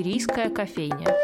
Шумерийская 0.00 0.48
кофейня. 0.48 1.14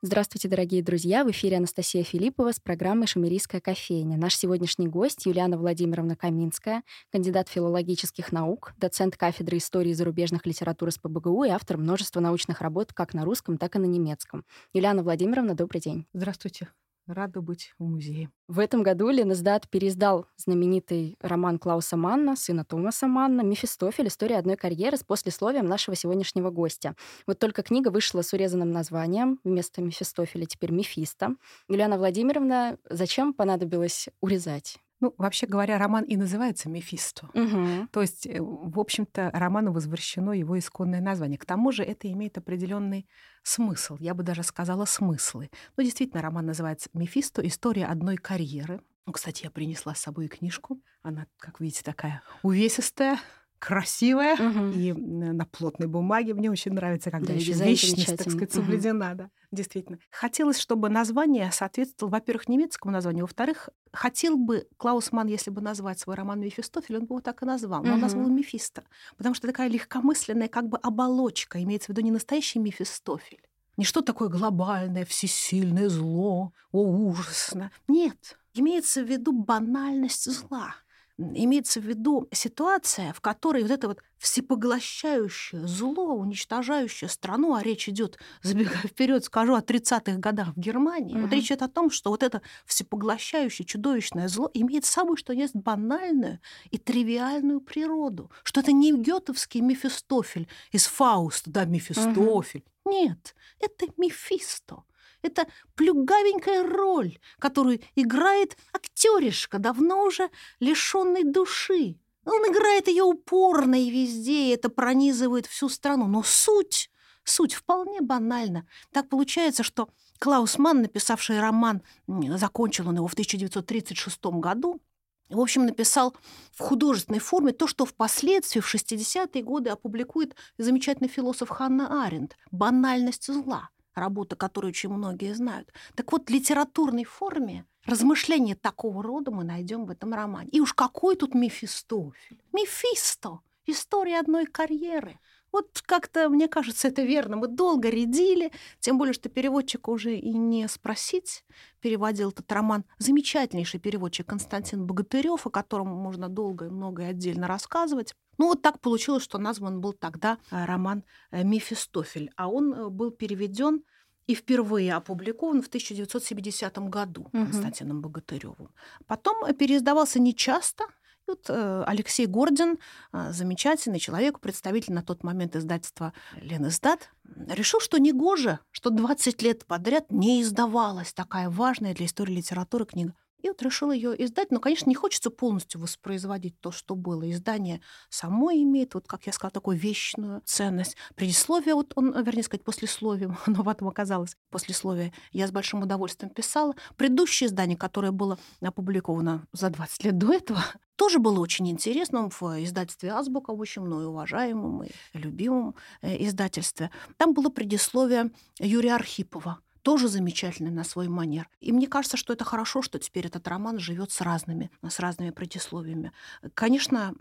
Здравствуйте, 0.00 0.48
дорогие 0.48 0.82
друзья! 0.82 1.22
В 1.24 1.30
эфире 1.32 1.58
Анастасия 1.58 2.02
Филиппова 2.02 2.52
с 2.52 2.60
программой 2.60 3.06
«Шумерийская 3.06 3.60
кофейня». 3.60 4.16
Наш 4.16 4.36
сегодняшний 4.36 4.88
гость 4.88 5.26
Юлиана 5.26 5.58
Владимировна 5.58 6.16
Каминская, 6.16 6.82
кандидат 7.12 7.50
филологических 7.50 8.32
наук, 8.32 8.72
доцент 8.78 9.18
кафедры 9.18 9.58
истории 9.58 9.92
зарубежных 9.92 10.46
литератур 10.46 10.90
с 10.90 10.96
ПБГУ 10.96 11.44
и 11.44 11.50
автор 11.50 11.76
множества 11.76 12.20
научных 12.20 12.62
работ 12.62 12.94
как 12.94 13.12
на 13.12 13.26
русском, 13.26 13.58
так 13.58 13.76
и 13.76 13.78
на 13.78 13.84
немецком. 13.84 14.46
Юлиана 14.72 15.02
Владимировна, 15.02 15.54
добрый 15.54 15.82
день. 15.82 16.06
Здравствуйте. 16.14 16.68
Рада 17.08 17.40
быть 17.40 17.72
в 17.78 17.84
музее. 17.84 18.30
В 18.48 18.58
этом 18.58 18.82
году 18.82 19.08
Ленэсдат 19.08 19.68
переиздал 19.68 20.26
знаменитый 20.36 21.16
роман 21.22 21.58
Клауса 21.58 21.96
Манна, 21.96 22.36
сына 22.36 22.66
Томаса 22.66 23.06
Манна, 23.06 23.40
«Мефистофель. 23.40 24.08
История 24.08 24.36
одной 24.36 24.56
карьеры» 24.56 24.98
с 24.98 25.04
послесловием 25.04 25.64
нашего 25.64 25.96
сегодняшнего 25.96 26.50
гостя. 26.50 26.94
Вот 27.26 27.38
только 27.38 27.62
книга 27.62 27.88
вышла 27.88 28.20
с 28.20 28.34
урезанным 28.34 28.72
названием. 28.72 29.40
Вместо 29.42 29.80
Мефистофеля 29.80 30.44
теперь 30.44 30.70
Мефисто. 30.70 31.36
Юлиана 31.66 31.96
Владимировна, 31.96 32.78
зачем 32.90 33.32
понадобилось 33.32 34.08
урезать? 34.20 34.78
Ну, 35.00 35.14
вообще 35.16 35.46
говоря, 35.46 35.78
роман 35.78 36.04
и 36.04 36.16
называется 36.16 36.68
«Мефисто». 36.68 37.28
Угу. 37.34 37.88
То 37.92 38.00
есть, 38.00 38.26
э, 38.26 38.40
в 38.40 38.80
общем-то, 38.80 39.30
роману 39.32 39.72
возвращено 39.72 40.32
его 40.32 40.58
исконное 40.58 41.00
название. 41.00 41.38
К 41.38 41.46
тому 41.46 41.70
же 41.70 41.84
это 41.84 42.10
имеет 42.10 42.36
определенный 42.36 43.08
смысл, 43.42 43.96
я 44.00 44.14
бы 44.14 44.24
даже 44.24 44.42
сказала 44.42 44.84
смыслы. 44.86 45.50
Ну, 45.76 45.84
действительно, 45.84 46.22
роман 46.22 46.46
называется 46.46 46.90
«Мефисто. 46.94 47.46
История 47.46 47.86
одной 47.86 48.16
карьеры». 48.16 48.80
Ну, 49.06 49.12
кстати, 49.12 49.44
я 49.44 49.50
принесла 49.50 49.94
с 49.94 50.00
собой 50.00 50.28
книжку. 50.28 50.82
Она, 51.02 51.26
как 51.38 51.60
видите, 51.60 51.82
такая 51.82 52.22
увесистая, 52.42 53.18
красивая 53.58 54.36
Мгм. 54.38 54.72
и 54.72 54.92
на 54.92 55.44
плотной 55.46 55.86
бумаге. 55.88 56.34
Мне 56.34 56.50
очень 56.50 56.72
нравится, 56.72 57.10
когда 57.10 57.32
Да, 57.32 57.34
еще 57.34 57.54
вечность, 57.54 58.16
так 58.16 58.30
сказать, 58.30 58.52
соблюдена. 58.52 59.14
Да, 59.14 59.30
действительно. 59.50 59.98
Хотелось, 60.10 60.58
чтобы 60.58 60.88
название 60.88 61.50
соответствовало, 61.52 62.12
во-первых, 62.12 62.48
немецкому 62.48 62.92
названию, 62.92 63.24
во-вторых, 63.24 63.68
хотел 63.92 64.36
бы 64.36 64.66
Клаус 64.76 65.12
Манн, 65.12 65.28
если 65.28 65.50
бы 65.50 65.60
назвать 65.60 65.98
свой 66.00 66.16
роман 66.16 66.40
«Мефистофель», 66.40 66.96
он 66.96 67.02
бы 67.06 67.14
его 67.16 67.20
так 67.20 67.42
и 67.42 67.46
назвал. 67.46 67.84
Но 67.84 67.94
он 67.94 68.00
Мгм. 68.00 68.00
назвал 68.00 68.26
его 68.26 68.34
«Мефисто», 68.34 68.84
потому 69.16 69.34
что 69.34 69.46
такая 69.46 69.68
легкомысленная 69.68 70.48
как 70.48 70.68
бы 70.68 70.78
оболочка, 70.78 71.62
имеется 71.62 71.86
в 71.86 71.90
виду 71.90 72.00
не 72.02 72.10
настоящий 72.10 72.58
Мефистофель, 72.58 73.40
не 73.76 73.84
что 73.84 74.00
такое 74.02 74.28
глобальное, 74.28 75.04
всесильное 75.04 75.88
зло, 75.88 76.52
о, 76.72 76.82
ужасно. 76.82 77.70
Нет, 77.86 78.38
имеется 78.54 79.02
в 79.02 79.08
виду 79.08 79.32
банальность 79.32 80.30
зла. 80.30 80.74
Имеется 81.18 81.80
в 81.80 81.84
виду 81.84 82.28
ситуация, 82.32 83.12
в 83.12 83.20
которой 83.20 83.62
вот 83.62 83.72
это 83.72 83.88
вот 83.88 83.98
всепоглощающее 84.18 85.66
зло, 85.66 86.14
уничтожающее 86.14 87.08
страну, 87.08 87.54
а 87.54 87.62
речь 87.62 87.88
идет, 87.88 88.18
забегая 88.42 88.82
вперед, 88.82 89.24
скажу, 89.24 89.54
о 89.54 89.60
30-х 89.60 90.18
годах 90.18 90.54
в 90.54 90.60
Германии. 90.60 91.14
Вот 91.14 91.26
Мгм. 91.26 91.32
речь 91.32 91.46
идет 91.46 91.62
о 91.62 91.68
том, 91.68 91.90
что 91.90 92.10
вот 92.10 92.22
это 92.22 92.40
всепоглощающее 92.66 93.66
чудовищное 93.66 94.28
зло 94.28 94.48
имеет 94.54 94.84
собой, 94.84 95.16
что 95.16 95.32
есть 95.32 95.56
банальную 95.56 96.38
и 96.70 96.78
тривиальную 96.78 97.60
природу, 97.60 98.30
что 98.44 98.60
это 98.60 98.70
не 98.72 98.92
гетовский 98.96 99.60
Мефистофель 99.60 100.48
из 100.70 100.86
Фауста, 100.86 101.50
да, 101.50 101.64
Мефистофель. 101.64 102.64
Нет, 102.84 103.34
это 103.58 103.86
Мефисто. 103.96 104.84
Это 105.22 105.46
плюгавенькая 105.74 106.62
роль, 106.62 107.18
которую 107.38 107.80
играет 107.96 108.56
актеришка, 108.72 109.58
давно 109.58 110.04
уже 110.04 110.30
лишенный 110.60 111.24
души. 111.24 111.96
Он 112.24 112.42
играет 112.52 112.88
ее 112.88 113.04
упорно 113.04 113.82
и 113.82 113.90
везде, 113.90 114.48
и 114.48 114.54
это 114.54 114.68
пронизывает 114.68 115.46
всю 115.46 115.68
страну. 115.68 116.06
Но 116.06 116.22
суть, 116.22 116.90
суть 117.24 117.54
вполне 117.54 118.00
банальна. 118.00 118.66
Так 118.92 119.08
получается, 119.08 119.62
что 119.62 119.88
Клаус 120.18 120.58
Манн, 120.58 120.82
написавший 120.82 121.40
роман, 121.40 121.82
закончил 122.06 122.88
он 122.88 122.96
его 122.96 123.06
в 123.06 123.14
1936 123.14 124.24
году, 124.26 124.80
в 125.28 125.40
общем, 125.40 125.66
написал 125.66 126.16
в 126.52 126.60
художественной 126.60 127.18
форме 127.18 127.52
то, 127.52 127.66
что 127.66 127.84
впоследствии, 127.84 128.60
в 128.60 128.74
60-е 128.74 129.42
годы, 129.42 129.70
опубликует 129.70 130.34
замечательный 130.56 131.08
философ 131.08 131.50
Ханна 131.50 132.04
Аренд 132.04 132.36
«Банальность 132.50 133.26
зла», 133.32 133.68
работа, 133.94 134.36
которую 134.36 134.70
очень 134.70 134.90
многие 134.90 135.34
знают. 135.34 135.72
Так 135.94 136.12
вот, 136.12 136.28
в 136.28 136.32
литературной 136.32 137.04
форме 137.04 137.64
размышления 137.84 138.54
такого 138.54 139.02
рода 139.02 139.30
мы 139.30 139.44
найдем 139.44 139.86
в 139.86 139.90
этом 139.90 140.14
романе. 140.14 140.50
И 140.50 140.60
уж 140.60 140.74
какой 140.74 141.16
тут 141.16 141.34
Мефистофель? 141.34 142.42
Мефисто! 142.52 143.40
История 143.66 144.20
одной 144.20 144.46
карьеры. 144.46 145.18
Вот 145.52 145.82
как-то, 145.86 146.28
мне 146.28 146.48
кажется, 146.48 146.88
это 146.88 147.02
верно. 147.02 147.36
Мы 147.36 147.48
долго 147.48 147.88
рядили, 147.88 148.52
тем 148.80 148.98
более, 148.98 149.12
что 149.14 149.28
переводчика 149.28 149.90
уже 149.90 150.16
и 150.16 150.32
не 150.32 150.68
спросить. 150.68 151.44
Переводил 151.80 152.30
этот 152.30 152.50
роман 152.52 152.84
замечательнейший 152.98 153.80
переводчик 153.80 154.26
Константин 154.26 154.86
Богатырев, 154.86 155.46
о 155.46 155.50
котором 155.50 155.88
можно 155.88 156.28
долго 156.28 156.66
и 156.66 156.70
много 156.70 157.02
и 157.02 157.06
отдельно 157.06 157.48
рассказывать. 157.48 158.14
Ну 158.36 158.48
вот 158.48 158.62
так 158.62 158.80
получилось, 158.80 159.22
что 159.24 159.38
назван 159.38 159.80
был 159.80 159.92
тогда 159.92 160.38
э, 160.50 160.64
роман 160.64 161.02
э, 161.30 161.42
«Мефистофель», 161.44 162.30
а 162.36 162.48
он 162.48 162.72
э, 162.72 162.88
был 162.88 163.10
переведен 163.10 163.82
и 164.28 164.34
впервые 164.34 164.94
опубликован 164.94 165.62
в 165.62 165.68
1970 165.68 166.78
году 166.90 167.30
Мгм. 167.32 167.46
Константином 167.46 168.02
Богатыревым. 168.02 168.70
Потом 169.06 169.54
переиздавался 169.54 170.20
нечасто, 170.20 170.84
вот 171.28 171.46
э, 171.48 171.84
Алексей 171.86 172.26
Гордин, 172.26 172.78
э, 173.12 173.32
замечательный 173.32 174.00
человек, 174.00 174.40
представитель 174.40 174.94
на 174.94 175.02
тот 175.02 175.22
момент 175.22 175.54
издательства 175.54 176.12
«Ленэсдат», 176.40 177.10
решил, 177.48 177.80
что 177.80 177.98
негоже, 177.98 178.58
что 178.70 178.90
20 178.90 179.42
лет 179.42 179.66
подряд 179.66 180.10
не 180.10 180.42
издавалась 180.42 181.12
такая 181.12 181.50
важная 181.50 181.94
для 181.94 182.06
истории 182.06 182.34
литературы 182.34 182.86
книга. 182.86 183.14
И 183.42 183.48
вот 183.48 183.62
решил 183.62 183.92
ее 183.92 184.14
издать. 184.24 184.50
Но, 184.50 184.60
конечно, 184.60 184.88
не 184.88 184.94
хочется 184.94 185.30
полностью 185.30 185.80
воспроизводить 185.80 186.60
то, 186.60 186.72
что 186.72 186.96
было. 186.96 187.30
Издание 187.30 187.80
само 188.10 188.50
имеет, 188.52 188.94
вот, 188.94 189.06
как 189.06 189.26
я 189.26 189.32
сказала, 189.32 189.52
такую 189.52 189.78
вечную 189.78 190.42
ценность. 190.44 190.96
Предисловие, 191.14 191.74
вот 191.74 191.92
он, 191.96 192.12
вернее 192.22 192.42
сказать, 192.42 192.64
послесловие, 192.64 193.36
оно 193.46 193.62
потом 193.62 193.88
оказалось 193.88 194.36
послесловие, 194.50 195.12
я 195.32 195.46
с 195.46 195.52
большим 195.52 195.82
удовольствием 195.82 196.30
писала. 196.30 196.74
Предыдущее 196.96 197.48
издание, 197.48 197.76
которое 197.76 198.12
было 198.12 198.38
опубликовано 198.60 199.46
за 199.52 199.70
20 199.70 200.04
лет 200.04 200.18
до 200.18 200.32
этого, 200.32 200.64
тоже 200.96 201.18
было 201.18 201.38
очень 201.40 201.68
интересным 201.68 202.30
в 202.30 202.42
издательстве 202.62 203.12
«Азбука», 203.12 203.52
очень 203.52 203.82
мною 203.82 204.08
уважаемом 204.08 204.82
и 204.82 204.90
любимом 205.12 205.76
э, 206.02 206.24
издательстве. 206.24 206.90
Там 207.16 207.34
было 207.34 207.50
предисловие 207.50 208.30
Юрия 208.58 208.94
Архипова, 208.94 209.60
тоже 209.88 210.08
замечательный 210.08 210.70
на 210.70 210.84
свой 210.84 211.08
манер. 211.08 211.48
И 211.60 211.72
мне 211.72 211.86
кажется, 211.86 212.18
что 212.18 212.34
это 212.34 212.44
хорошо, 212.44 212.82
что 212.82 212.98
теперь 212.98 213.26
этот 213.26 213.48
роман 213.48 213.78
живет 213.78 214.12
с 214.12 214.20
разными, 214.20 214.70
с 214.86 214.98
разными 215.00 215.30
предисловиями. 215.30 216.12
Конечно, 216.52 217.14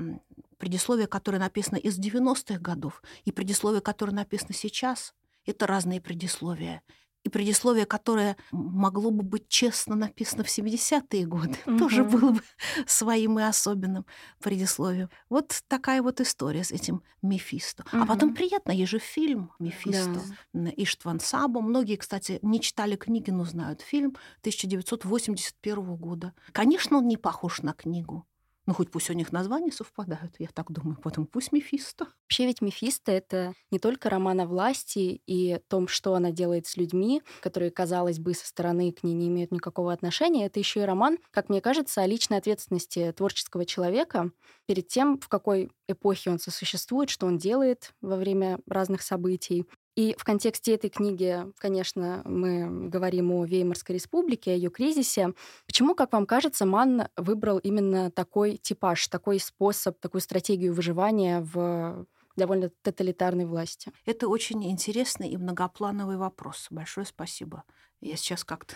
предисловие, 0.57 1.07
которое 1.07 1.37
написано 1.39 1.77
из 1.77 1.97
90-х 1.97 2.59
годов, 2.59 3.01
и 3.23 3.31
предисловие, 3.31 3.79
которое 3.79 4.11
написано 4.11 4.53
сейчас, 4.53 5.15
это 5.45 5.65
разные 5.65 6.01
предисловия. 6.01 6.81
И 7.23 7.29
предисловие, 7.29 7.85
которое 7.85 8.37
могло 8.51 9.11
бы 9.11 9.21
быть 9.23 9.49
честно 9.49 9.95
написано 9.95 10.43
в 10.45 10.47
70-е 10.47 11.25
годы, 11.25 11.57
тоже 11.79 12.03
Мгм. 12.03 12.11
было 12.11 12.31
бы 12.31 12.41
своим 12.85 13.37
и 13.39 13.43
особенным 13.43 14.05
предисловием. 14.41 15.09
Вот 15.29 15.61
такая 15.67 16.01
вот 16.01 16.21
история 16.21 16.63
с 16.63 16.71
этим 16.71 17.03
Мефисто. 17.21 17.83
А 17.91 18.05
потом 18.05 18.33
приятно, 18.33 18.71
есть 18.71 18.91
же 18.91 18.99
фильм 18.99 19.51
Мефисто. 19.59 20.21
Да. 20.53 20.71
Иштван 20.77 21.19
Сабо. 21.19 21.59
Многие, 21.61 21.97
кстати, 21.97 22.39
не 22.43 22.61
читали 22.61 22.95
книги, 22.95 23.29
но 23.31 23.43
знают 23.43 23.81
фильм 23.81 24.15
1981 24.41 25.95
года. 25.95 26.33
Конечно, 26.51 26.97
он 26.97 27.07
не 27.07 27.17
похож 27.17 27.61
на 27.61 27.73
книгу. 27.73 28.25
Ну, 28.67 28.73
хоть 28.73 28.91
пусть 28.91 29.09
у 29.09 29.13
них 29.13 29.31
названия 29.31 29.71
совпадают, 29.71 30.35
я 30.39 30.47
так 30.53 30.71
думаю. 30.71 30.97
Потом 31.01 31.25
пусть 31.25 31.53
Мефисто. 31.53 32.07
Вообще 32.25 32.45
ведь 32.45 32.61
«Мефисто»— 32.61 33.11
это 33.13 33.53
не 33.71 33.79
только 33.79 34.09
роман 34.09 34.41
о 34.41 34.45
власти 34.45 35.21
и 35.25 35.59
том, 35.69 35.87
что 35.87 36.15
она 36.15 36.31
делает 36.31 36.67
с 36.67 36.75
людьми, 36.75 37.21
которые, 37.41 37.71
казалось 37.71 38.19
бы, 38.19 38.33
со 38.33 38.45
стороны 38.45 38.91
к 38.91 39.03
ней 39.03 39.13
не 39.13 39.29
имеют 39.29 39.53
никакого 39.53 39.93
отношения. 39.93 40.45
Это 40.47 40.59
еще 40.59 40.81
и 40.81 40.85
роман, 40.85 41.17
как 41.31 41.47
мне 41.47 41.61
кажется, 41.61 42.01
о 42.01 42.07
личной 42.07 42.39
ответственности 42.39 43.13
творческого 43.15 43.65
человека 43.65 44.31
перед 44.65 44.89
тем, 44.89 45.17
в 45.17 45.29
какой 45.29 45.71
эпохе 45.87 46.29
он 46.31 46.39
сосуществует, 46.39 47.09
что 47.09 47.25
он 47.25 47.37
делает 47.37 47.93
во 48.01 48.17
время 48.17 48.59
разных 48.67 49.01
событий. 49.01 49.65
И 49.97 50.15
в 50.15 50.23
контексте 50.23 50.75
этой 50.75 50.91
книги, 50.91 51.43
конечно, 51.57 52.21
мы 52.23 52.87
говорим 52.87 53.31
о 53.31 53.45
Веймарской 53.45 53.95
республике, 53.95 54.51
о 54.51 54.53
ее 54.53 54.69
кризисе. 54.69 55.33
Почему, 55.65 55.95
как 55.95 56.13
вам 56.13 56.27
кажется, 56.27 56.67
Манн 56.67 57.07
выбрал 57.17 57.57
именно 57.57 58.11
такой 58.11 58.57
типаж, 58.57 59.07
такой 59.07 59.39
способ, 59.39 59.99
такую 59.99 60.21
стратегию 60.21 60.75
выживания 60.75 61.41
в 61.41 62.05
довольно 62.35 62.69
тоталитарной 62.83 63.45
власти. 63.45 63.91
Это 64.05 64.27
очень 64.27 64.69
интересный 64.69 65.29
и 65.29 65.37
многоплановый 65.37 66.17
вопрос. 66.17 66.67
Большое 66.69 67.07
спасибо. 67.07 67.63
Я 67.99 68.17
сейчас 68.17 68.43
как-то 68.43 68.75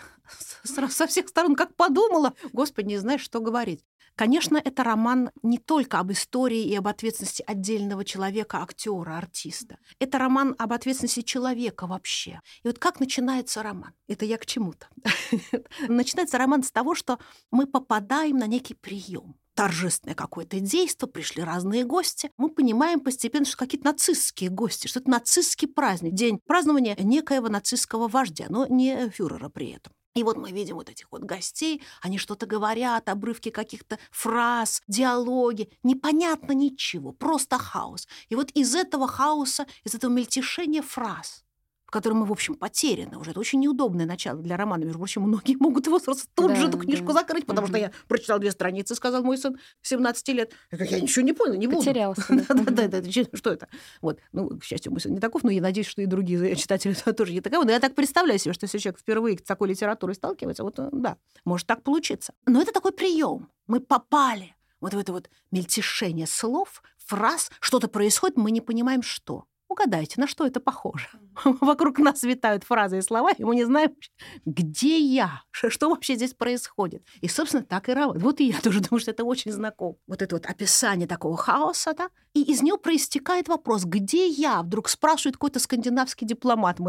со 0.64 1.06
всех 1.06 1.28
сторон 1.28 1.54
как 1.54 1.76
подумала. 1.76 2.34
Господи, 2.52 2.88
не 2.88 2.98
знаешь, 2.98 3.20
что 3.20 3.38
говорить. 3.38 3.84
Конечно, 4.14 4.60
это 4.62 4.84
роман 4.84 5.30
не 5.42 5.58
только 5.58 5.98
об 5.98 6.12
истории 6.12 6.64
и 6.64 6.74
об 6.74 6.88
ответственности 6.88 7.42
отдельного 7.46 8.04
человека, 8.04 8.62
актера, 8.62 9.16
артиста. 9.16 9.78
Это 9.98 10.18
роман 10.18 10.54
об 10.58 10.72
ответственности 10.72 11.22
человека 11.22 11.86
вообще. 11.86 12.40
И 12.62 12.68
вот 12.68 12.78
как 12.78 13.00
начинается 13.00 13.62
роман? 13.62 13.94
Это 14.08 14.24
я 14.24 14.38
к 14.38 14.46
чему-то. 14.46 14.88
Начинается 15.88 16.38
роман 16.38 16.62
с 16.62 16.70
того, 16.70 16.94
что 16.94 17.18
мы 17.50 17.66
попадаем 17.66 18.36
на 18.36 18.46
некий 18.46 18.74
прием 18.74 19.36
торжественное 19.54 20.14
какое-то 20.14 20.60
действие, 20.60 21.10
пришли 21.10 21.42
разные 21.42 21.84
гости. 21.84 22.30
Мы 22.36 22.48
понимаем 22.48 23.00
постепенно, 23.00 23.44
что 23.44 23.56
какие-то 23.56 23.86
нацистские 23.86 24.50
гости, 24.50 24.86
что 24.86 25.00
это 25.00 25.10
нацистский 25.10 25.68
праздник, 25.68 26.14
день 26.14 26.40
празднования 26.46 26.96
некоего 26.98 27.48
нацистского 27.48 28.08
вождя, 28.08 28.46
но 28.48 28.66
не 28.66 29.10
фюрера 29.10 29.48
при 29.48 29.72
этом. 29.72 29.92
И 30.14 30.22
вот 30.24 30.36
мы 30.36 30.52
видим 30.52 30.76
вот 30.76 30.90
этих 30.90 31.10
вот 31.10 31.22
гостей, 31.22 31.82
они 32.02 32.18
что-то 32.18 32.46
говорят, 32.46 33.08
обрывки 33.08 33.50
каких-то 33.50 33.98
фраз, 34.10 34.82
диалоги, 34.86 35.70
непонятно 35.82 36.52
ничего, 36.52 37.12
просто 37.12 37.58
хаос. 37.58 38.06
И 38.28 38.34
вот 38.34 38.50
из 38.50 38.74
этого 38.74 39.08
хаоса, 39.08 39.66
из 39.84 39.94
этого 39.94 40.10
мельтешения 40.10 40.82
фраз 40.82 41.44
котором 41.92 42.18
мы, 42.18 42.26
в 42.26 42.32
общем, 42.32 42.54
потеряны 42.54 43.18
уже. 43.18 43.30
Это 43.30 43.40
очень 43.40 43.60
неудобное 43.60 44.06
начало 44.06 44.40
для 44.40 44.56
романа. 44.56 44.84
Между 44.84 44.98
прочим, 44.98 45.22
многие 45.22 45.56
могут 45.56 45.86
его 45.86 45.98
сразу 45.98 46.24
тут 46.34 46.48
да, 46.48 46.56
же 46.56 46.68
эту 46.68 46.78
книжку 46.78 47.08
да. 47.08 47.12
закрыть, 47.12 47.46
потому 47.46 47.66
угу. 47.66 47.72
что 47.72 47.78
я 47.78 47.92
прочитал 48.08 48.38
две 48.38 48.50
страницы, 48.50 48.94
сказал 48.94 49.22
мой 49.22 49.38
сын 49.38 49.58
17 49.82 50.28
лет. 50.30 50.52
Я, 50.70 50.78
говорю, 50.78 50.96
я 50.96 51.00
ничего 51.00 51.24
не 51.24 51.32
понял, 51.32 51.54
не 51.54 51.66
буду. 51.66 51.78
Потерялся. 51.78 52.22
Да, 52.72 52.88
да, 52.88 53.00
да, 53.00 53.10
что 53.34 53.52
это? 53.52 53.68
Вот. 54.00 54.18
Ну, 54.32 54.48
к 54.58 54.64
счастью, 54.64 54.92
мой 54.92 55.00
сын 55.00 55.12
не 55.12 55.20
таков, 55.20 55.42
но 55.44 55.50
я 55.50 55.60
надеюсь, 55.60 55.86
что 55.86 56.02
и 56.02 56.06
другие 56.06 56.56
читатели 56.56 56.94
тоже 57.16 57.32
не 57.32 57.40
таковы. 57.40 57.64
Но 57.64 57.72
я 57.72 57.80
так 57.80 57.94
представляю 57.94 58.38
себе, 58.38 58.54
что 58.54 58.64
если 58.64 58.78
человек 58.78 58.98
впервые 58.98 59.38
с 59.38 59.42
такой 59.42 59.68
литературой 59.68 60.14
сталкивается, 60.14 60.64
вот 60.64 60.78
да, 60.92 61.18
может 61.44 61.66
так 61.66 61.82
получиться. 61.82 62.32
Но 62.46 62.62
это 62.62 62.72
такой 62.72 62.92
прием. 62.92 63.48
Мы 63.66 63.80
попали 63.80 64.56
вот 64.80 64.94
в 64.94 64.98
это 64.98 65.12
вот 65.12 65.30
мельтешение 65.52 66.26
слов, 66.26 66.82
фраз, 66.98 67.50
что-то 67.60 67.88
происходит, 67.88 68.36
мы 68.36 68.50
не 68.50 68.60
понимаем, 68.60 69.02
что. 69.02 69.44
Угадайте, 69.72 70.20
на 70.20 70.26
что 70.26 70.46
это 70.46 70.60
похоже? 70.60 71.08
Вокруг 71.44 71.98
нас 71.98 72.22
витают 72.24 72.62
фразы 72.62 72.98
и 72.98 73.00
слова, 73.00 73.30
и 73.32 73.42
мы 73.42 73.54
не 73.54 73.64
знаем, 73.64 73.96
где 74.44 74.98
я, 74.98 75.44
что 75.50 75.88
вообще 75.88 76.14
здесь 76.14 76.34
происходит. 76.34 77.02
И, 77.22 77.28
собственно, 77.28 77.64
так 77.64 77.88
и 77.88 77.94
работает. 77.94 78.22
Вот 78.22 78.40
и 78.40 78.48
я 78.48 78.60
тоже 78.60 78.80
думаю, 78.88 79.00
что 79.00 79.12
это 79.12 79.24
очень 79.24 79.50
знакомо. 79.50 79.96
Вот 80.06 80.20
это 80.20 80.36
вот 80.36 80.44
описание 80.44 81.08
такого 81.08 81.38
хаоса, 81.38 81.94
да, 81.96 82.10
и 82.34 82.42
из 82.42 82.60
него 82.60 82.76
проистекает 82.76 83.48
вопрос, 83.48 83.84
где 83.84 84.26
я? 84.28 84.62
Вдруг 84.62 84.90
спрашивает 84.90 85.36
какой-то 85.36 85.58
скандинавский 85.58 86.26
дипломат. 86.26 86.78
И 86.78 86.82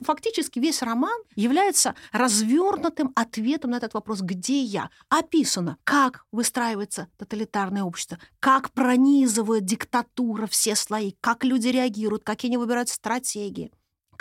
фактически 0.00 0.58
весь 0.58 0.82
роман 0.82 1.18
является 1.34 1.94
развернутым 2.12 3.12
ответом 3.14 3.72
на 3.72 3.76
этот 3.76 3.94
вопрос, 3.94 4.20
где 4.20 4.62
я. 4.62 4.90
Описано, 5.08 5.78
как 5.84 6.24
выстраивается 6.32 7.08
тоталитарное 7.18 7.82
общество, 7.82 8.18
как 8.40 8.70
пронизывает 8.72 9.64
диктатура 9.64 10.46
все 10.46 10.74
слои, 10.74 11.12
как 11.20 11.44
люди 11.44 11.68
реагируют, 11.68 12.24
какие 12.24 12.50
они 12.50 12.56
выбирают 12.58 12.88
стратегии 12.88 13.72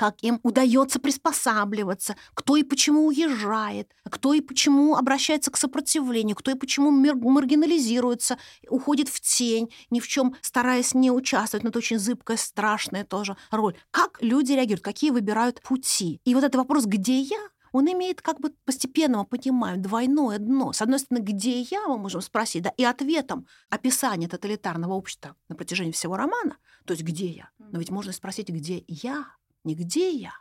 как 0.02 0.24
им 0.24 0.40
удается 0.42 1.00
приспосабливаться, 1.00 2.16
кто 2.34 2.56
и 2.56 2.64
почему 2.64 3.06
уезжает, 3.06 3.94
кто 4.10 4.34
и 4.34 4.42
почему 4.42 4.96
обращается 4.96 5.52
к 5.52 5.58
сопротивлению, 5.58 6.36
кто 6.36 6.50
и 6.50 6.56
почему 6.56 6.90
маргинализируется, 6.90 8.40
уходит 8.68 9.10
в 9.10 9.22
тень, 9.22 9.72
ни 9.92 10.00
в 10.00 10.08
чем 10.08 10.36
стараясь 10.42 10.96
не 10.96 11.12
участвовать, 11.12 11.64
но 11.64 11.70
это 11.70 11.78
очень 11.78 12.00
зыбкая, 12.00 12.38
страшная 12.38 13.06
тоже 13.06 13.38
роль. 13.52 13.78
Как 13.92 14.18
люди 14.24 14.54
реагируют, 14.54 14.84
какие 14.84 15.12
выбирают 15.12 15.62
пути. 15.62 16.20
И 16.26 16.34
вот 16.34 16.44
этот 16.44 16.56
вопрос 16.56 16.86
«где 16.86 17.20
я?» 17.20 17.38
он 17.72 17.86
имеет 17.92 18.24
как 18.24 18.40
бы 18.40 18.54
постепенно, 18.66 19.20
мы 19.20 19.26
понимаем, 19.26 19.82
двойное 19.84 20.40
дно. 20.40 20.74
С 20.74 20.82
одной 20.82 20.98
стороны, 20.98 21.24
где 21.24 21.62
я, 21.62 21.88
мы 21.88 21.98
можем 21.98 22.22
спросить, 22.22 22.64
да, 22.64 22.74
и 22.76 22.84
ответом 22.84 23.46
описания 23.70 24.28
тоталитарного 24.28 24.94
общества 24.94 25.36
на 25.48 25.56
протяжении 25.56 25.92
всего 25.92 26.18
романа, 26.18 26.58
то 26.86 26.94
есть 26.94 27.04
где 27.04 27.28
я. 27.28 27.50
Но 27.60 27.80
ведь 27.80 27.92
можно 27.92 28.12
спросить, 28.12 28.50
где 28.50 28.84
я, 28.88 29.26
не 29.64 29.76
где 29.76 30.12
я, 30.12 30.34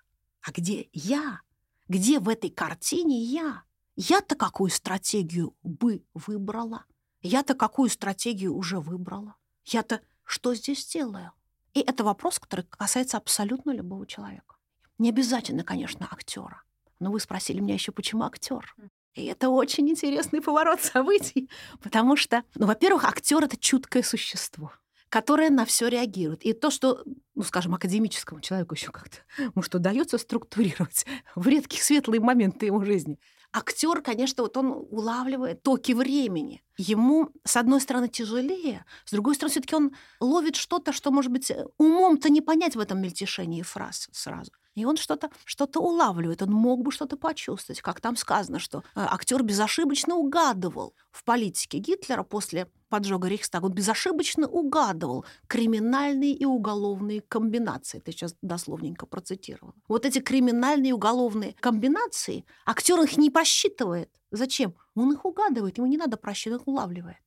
а 0.42 0.52
где 0.52 0.88
я. 0.92 1.40
Где 1.88 2.20
в 2.20 2.28
этой 2.28 2.50
картине 2.50 3.22
я? 3.22 3.64
Я-то 3.96 4.36
какую 4.36 4.70
стратегию 4.70 5.56
бы 5.62 6.04
выбрала? 6.14 6.84
Я-то 7.20 7.54
какую 7.54 7.90
стратегию 7.90 8.54
уже 8.54 8.80
выбрала? 8.80 9.36
Я-то 9.64 10.00
что 10.24 10.54
здесь 10.54 10.86
делаю? 10.86 11.32
И 11.74 11.80
это 11.80 12.04
вопрос, 12.04 12.38
который 12.38 12.64
касается 12.64 13.16
абсолютно 13.16 13.72
любого 13.72 14.06
человека. 14.06 14.56
Не 14.98 15.10
обязательно, 15.10 15.64
конечно, 15.64 16.08
актера. 16.10 16.62
Но 16.98 17.10
вы 17.10 17.20
спросили 17.20 17.60
меня 17.60 17.74
еще, 17.74 17.92
почему 17.92 18.24
актер? 18.24 18.74
И 19.14 19.24
это 19.24 19.48
очень 19.48 19.88
интересный 19.90 20.40
поворот 20.40 20.80
событий, 20.80 21.50
потому 21.82 22.16
что, 22.16 22.44
ну, 22.54 22.66
во-первых, 22.66 23.04
актер 23.04 23.42
это 23.42 23.56
чуткое 23.56 24.02
существо 24.02 24.72
которая 25.10 25.50
на 25.50 25.66
все 25.66 25.88
реагирует. 25.88 26.44
И 26.44 26.52
то, 26.52 26.70
что, 26.70 27.02
ну, 27.34 27.42
скажем, 27.42 27.74
академическому 27.74 28.40
человеку 28.40 28.74
еще 28.74 28.90
как-то, 28.90 29.18
может, 29.54 29.74
удается 29.74 30.16
структурировать 30.16 31.04
в 31.34 31.46
редкие 31.46 31.82
светлые 31.82 32.20
моменты 32.20 32.66
его 32.66 32.82
жизни. 32.84 33.18
Актер, 33.52 34.00
конечно, 34.00 34.44
вот 34.44 34.56
он 34.56 34.86
улавливает 34.90 35.62
токи 35.62 35.92
времени. 35.92 36.62
Ему, 36.80 37.28
с 37.44 37.58
одной 37.58 37.78
стороны, 37.78 38.08
тяжелее, 38.08 38.86
с 39.04 39.10
другой 39.10 39.34
стороны, 39.34 39.50
все-таки 39.50 39.76
он 39.76 39.92
ловит 40.18 40.56
что-то, 40.56 40.92
что, 40.94 41.10
может 41.10 41.30
быть, 41.30 41.52
умом-то 41.76 42.30
не 42.30 42.40
понять 42.40 42.74
в 42.74 42.80
этом 42.80 43.02
мельтешении 43.02 43.60
фраз 43.60 44.08
сразу. 44.12 44.50
И 44.74 44.86
он 44.86 44.96
что-то 44.96 45.28
что 45.44 45.66
улавливает, 45.78 46.40
он 46.40 46.52
мог 46.52 46.82
бы 46.82 46.90
что-то 46.90 47.18
почувствовать. 47.18 47.82
Как 47.82 48.00
там 48.00 48.16
сказано, 48.16 48.58
что 48.58 48.78
э, 48.78 48.82
актер 48.94 49.42
безошибочно 49.42 50.14
угадывал 50.14 50.94
в 51.10 51.22
политике 51.24 51.78
Гитлера 51.78 52.22
после 52.22 52.66
поджога 52.88 53.28
Рейхстага, 53.28 53.66
он 53.66 53.72
безошибочно 53.72 54.48
угадывал 54.48 55.26
криминальные 55.48 56.32
и 56.32 56.46
уголовные 56.46 57.20
комбинации. 57.20 57.98
Это 57.98 58.10
сейчас 58.12 58.34
дословненько 58.40 59.04
процитировала. 59.04 59.74
Вот 59.86 60.06
эти 60.06 60.20
криминальные 60.20 60.90
и 60.90 60.94
уголовные 60.94 61.54
комбинации, 61.60 62.46
актер 62.64 63.00
их 63.02 63.18
не 63.18 63.28
просчитывает. 63.28 64.10
Зачем? 64.30 64.74
Он 64.94 65.12
их 65.12 65.24
угадывает, 65.24 65.78
ему 65.78 65.86
не 65.86 65.96
надо 65.96 66.16
просчитывать, 66.16 66.62
он 66.66 66.74
улавливает. 66.74 67.18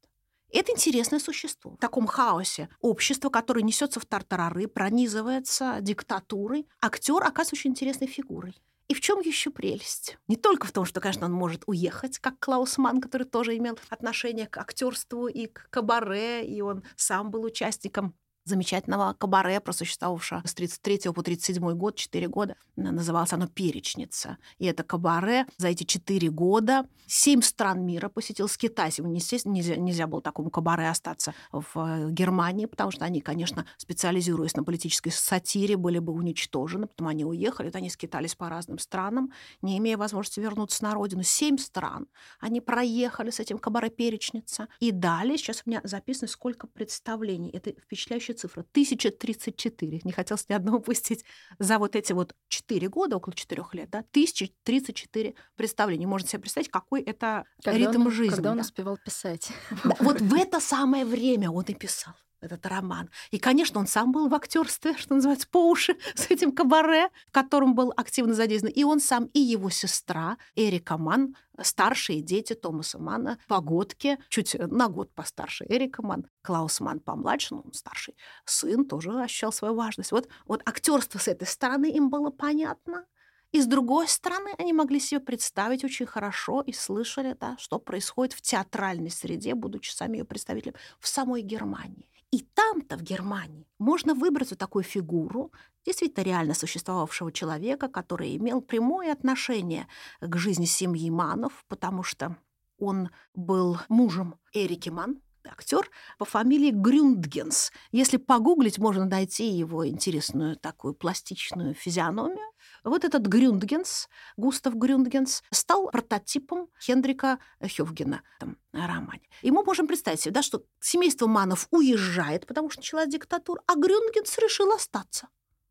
Это 0.51 0.71
интересное 0.71 1.19
существо. 1.19 1.71
В 1.71 1.77
таком 1.77 2.05
хаосе 2.05 2.69
общество, 2.79 3.29
которое 3.29 3.63
несется 3.63 3.99
в 3.99 4.05
тартарары, 4.05 4.67
пронизывается 4.67 5.77
диктатурой, 5.81 6.67
актер 6.79 7.23
оказывается 7.23 7.55
очень 7.55 7.71
интересной 7.71 8.07
фигурой. 8.07 8.55
И 8.87 8.93
в 8.93 9.01
чем 9.01 9.19
еще 9.21 9.49
прелесть? 9.49 10.17
Не 10.27 10.35
только 10.35 10.67
в 10.67 10.71
том, 10.71 10.85
что, 10.85 11.01
конечно, 11.01 11.25
он 11.25 11.31
может 11.31 11.63
уехать, 11.65 12.19
как 12.19 12.37
Клаус 12.39 12.77
Ман, 12.77 13.01
который 13.01 13.25
тоже 13.25 13.57
имел 13.57 13.79
отношение 13.89 14.45
к 14.45 14.57
актерству 14.57 15.27
и 15.27 15.47
к 15.47 15.69
кабаре, 15.71 16.45
и 16.45 16.61
он 16.61 16.83
сам 16.95 17.31
был 17.31 17.43
участником 17.43 18.13
замечательного 18.45 19.13
кабаре, 19.13 19.59
просуществовавшего 19.59 20.41
с 20.45 20.53
33 20.53 21.11
по 21.13 21.21
37 21.21 21.73
год, 21.73 21.95
4 21.95 22.27
года. 22.27 22.55
Называлось 22.75 23.33
оно 23.33 23.47
«Перечница». 23.47 24.37
И 24.57 24.65
это 24.65 24.83
кабаре 24.83 25.45
за 25.57 25.69
эти 25.69 25.83
4 25.83 26.29
года 26.29 26.85
семь 27.07 27.41
стран 27.41 27.85
мира 27.85 28.09
посетил 28.09 28.47
с 28.47 28.57
Китая. 28.57 28.87
Естественно, 28.87 29.53
нельзя, 29.53 29.75
нельзя 29.75 30.07
было 30.07 30.21
такому 30.21 30.49
кабаре 30.49 30.89
остаться 30.89 31.33
в 31.51 31.67
э, 31.75 32.09
Германии, 32.09 32.65
потому 32.65 32.91
что 32.91 33.05
они, 33.05 33.21
конечно, 33.21 33.65
специализируясь 33.77 34.55
на 34.55 34.63
политической 34.63 35.11
сатире, 35.11 35.77
были 35.77 35.99
бы 35.99 36.13
уничтожены. 36.13 36.87
Потом 36.87 37.07
они 37.07 37.25
уехали, 37.25 37.67
вот 37.67 37.75
они 37.75 37.89
скитались 37.89 38.35
по 38.35 38.49
разным 38.49 38.79
странам, 38.79 39.31
не 39.61 39.77
имея 39.77 39.97
возможности 39.97 40.39
вернуться 40.39 40.83
на 40.83 40.93
родину. 40.93 41.23
Семь 41.23 41.57
стран. 41.57 42.07
Они 42.39 42.61
проехали 42.61 43.29
с 43.29 43.39
этим 43.39 43.59
кабаре 43.59 43.89
«Перечница». 43.89 44.67
И 44.79 44.91
далее, 44.91 45.37
сейчас 45.37 45.63
у 45.65 45.69
меня 45.69 45.81
записано, 45.83 46.27
сколько 46.27 46.67
представлений. 46.67 47.49
Это 47.51 47.71
впечатляющее 47.71 48.32
следующая 48.33 48.47
цифра. 48.47 48.61
1034. 48.71 50.01
Не 50.03 50.11
хотелось 50.11 50.49
ни 50.49 50.53
одного 50.53 50.77
упустить. 50.79 51.23
За 51.59 51.79
вот 51.79 51.95
эти 51.95 52.13
вот 52.13 52.33
4 52.49 52.89
года, 52.89 53.17
около 53.17 53.33
4 53.33 53.63
лет, 53.73 53.89
да, 53.89 53.99
1034 53.99 55.35
представления. 55.55 56.07
Можно 56.07 56.27
себе 56.27 56.39
представить, 56.39 56.69
какой 56.69 57.01
это 57.01 57.45
когда 57.63 57.77
ритм 57.77 58.05
он, 58.05 58.11
жизни. 58.11 58.31
Когда 58.31 58.49
да? 58.49 58.53
он 58.53 58.59
успевал 58.59 58.97
писать. 58.97 59.51
Да, 59.83 59.95
вот 59.99 60.21
в 60.21 60.33
это 60.33 60.59
самое 60.59 61.05
время 61.05 61.49
он 61.49 61.63
и 61.63 61.73
писал 61.73 62.13
этот 62.43 62.65
роман. 62.65 63.09
И, 63.31 63.39
конечно, 63.39 63.79
он 63.79 63.87
сам 63.87 64.11
был 64.11 64.27
в 64.29 64.35
актерстве, 64.35 64.95
что 64.97 65.15
называется, 65.15 65.47
по 65.47 65.69
уши 65.69 65.97
с 66.15 66.29
этим 66.29 66.51
кабаре, 66.51 67.09
в 67.27 67.31
котором 67.31 67.75
был 67.75 67.93
активно 67.95 68.33
задействован. 68.33 68.73
И 68.73 68.83
он 68.83 68.99
сам, 68.99 69.25
и 69.33 69.39
его 69.39 69.69
сестра 69.69 70.37
Эрика 70.55 70.97
Ман, 70.97 71.35
старшие 71.61 72.21
дети 72.21 72.53
Томаса 72.53 72.99
Мана, 72.99 73.37
погодки, 73.47 74.17
чуть 74.29 74.55
на 74.59 74.87
год 74.87 75.11
постарше 75.13 75.65
Эрика 75.69 76.01
Ман, 76.01 76.25
Клаус 76.41 76.79
Ман 76.79 76.99
помладше, 76.99 77.55
ну, 77.55 77.65
старший 77.73 78.15
сын 78.45 78.85
тоже 78.85 79.11
ощущал 79.11 79.51
свою 79.51 79.75
важность. 79.75 80.11
Вот, 80.11 80.27
вот 80.45 80.61
актерство 80.65 81.19
с 81.19 81.27
этой 81.27 81.47
стороны 81.47 81.91
им 81.91 82.09
было 82.09 82.31
понятно, 82.31 83.05
и 83.53 83.61
с 83.61 83.67
другой 83.67 84.07
стороны, 84.07 84.49
они 84.57 84.73
могли 84.73 84.99
себе 84.99 85.19
представить 85.19 85.83
очень 85.83 86.07
хорошо 86.07 86.61
и 86.61 86.73
слышали, 86.73 87.37
да, 87.39 87.55
что 87.59 87.77
происходит 87.77 88.33
в 88.33 88.41
театральной 88.41 89.11
среде, 89.11 89.53
будучи 89.53 89.91
сами 89.91 90.17
ее 90.17 90.25
представителями, 90.25 90.77
в 90.99 91.07
самой 91.07 91.43
Германии. 91.43 92.09
И 92.33 92.41
там-то, 92.55 92.97
в 92.97 93.03
Германии, 93.03 93.67
можно 93.77 94.15
выбрать 94.15 94.49
вот 94.49 94.57
такую 94.57 94.83
фигуру, 94.83 95.51
действительно 95.85 96.23
реально 96.23 96.55
существовавшего 96.55 97.31
человека, 97.31 97.87
который 97.87 98.35
имел 98.37 98.59
прямое 98.59 99.13
отношение 99.13 99.87
к 100.19 100.35
жизни 100.37 100.65
семьи 100.65 101.11
Манов, 101.11 101.63
потому 101.67 102.01
что 102.01 102.35
он 102.79 103.11
был 103.35 103.77
мужем 103.87 104.33
Эрики 104.51 104.89
Ман, 104.89 105.21
актер 105.51 105.89
по 106.17 106.25
фамилии 106.25 106.71
Грюндгенс. 106.71 107.71
Если 107.91 108.17
погуглить, 108.17 108.77
можно 108.77 109.05
найти 109.05 109.49
его 109.49 109.87
интересную 109.87 110.55
такую 110.55 110.93
пластичную 110.93 111.73
физиономию. 111.73 112.51
Вот 112.83 113.03
этот 113.03 113.23
Грюндгенс, 113.27 114.09
Густав 114.37 114.75
Грюндгенс, 114.75 115.43
стал 115.51 115.89
прототипом 115.89 116.67
Хендрика 116.81 117.39
Хёвгена 117.61 118.21
в 118.21 118.35
этом 118.37 118.57
романе. 118.73 119.27
И 119.41 119.51
мы 119.51 119.63
можем 119.63 119.87
представить 119.87 120.21
себе, 120.21 120.33
да, 120.33 120.41
что 120.41 120.63
семейство 120.79 121.27
Манов 121.27 121.67
уезжает, 121.71 122.45
потому 122.47 122.69
что 122.69 122.79
началась 122.79 123.09
диктатура, 123.09 123.61
а 123.67 123.75
Грюндгенс 123.75 124.37
решил 124.37 124.71
остаться. 124.71 125.29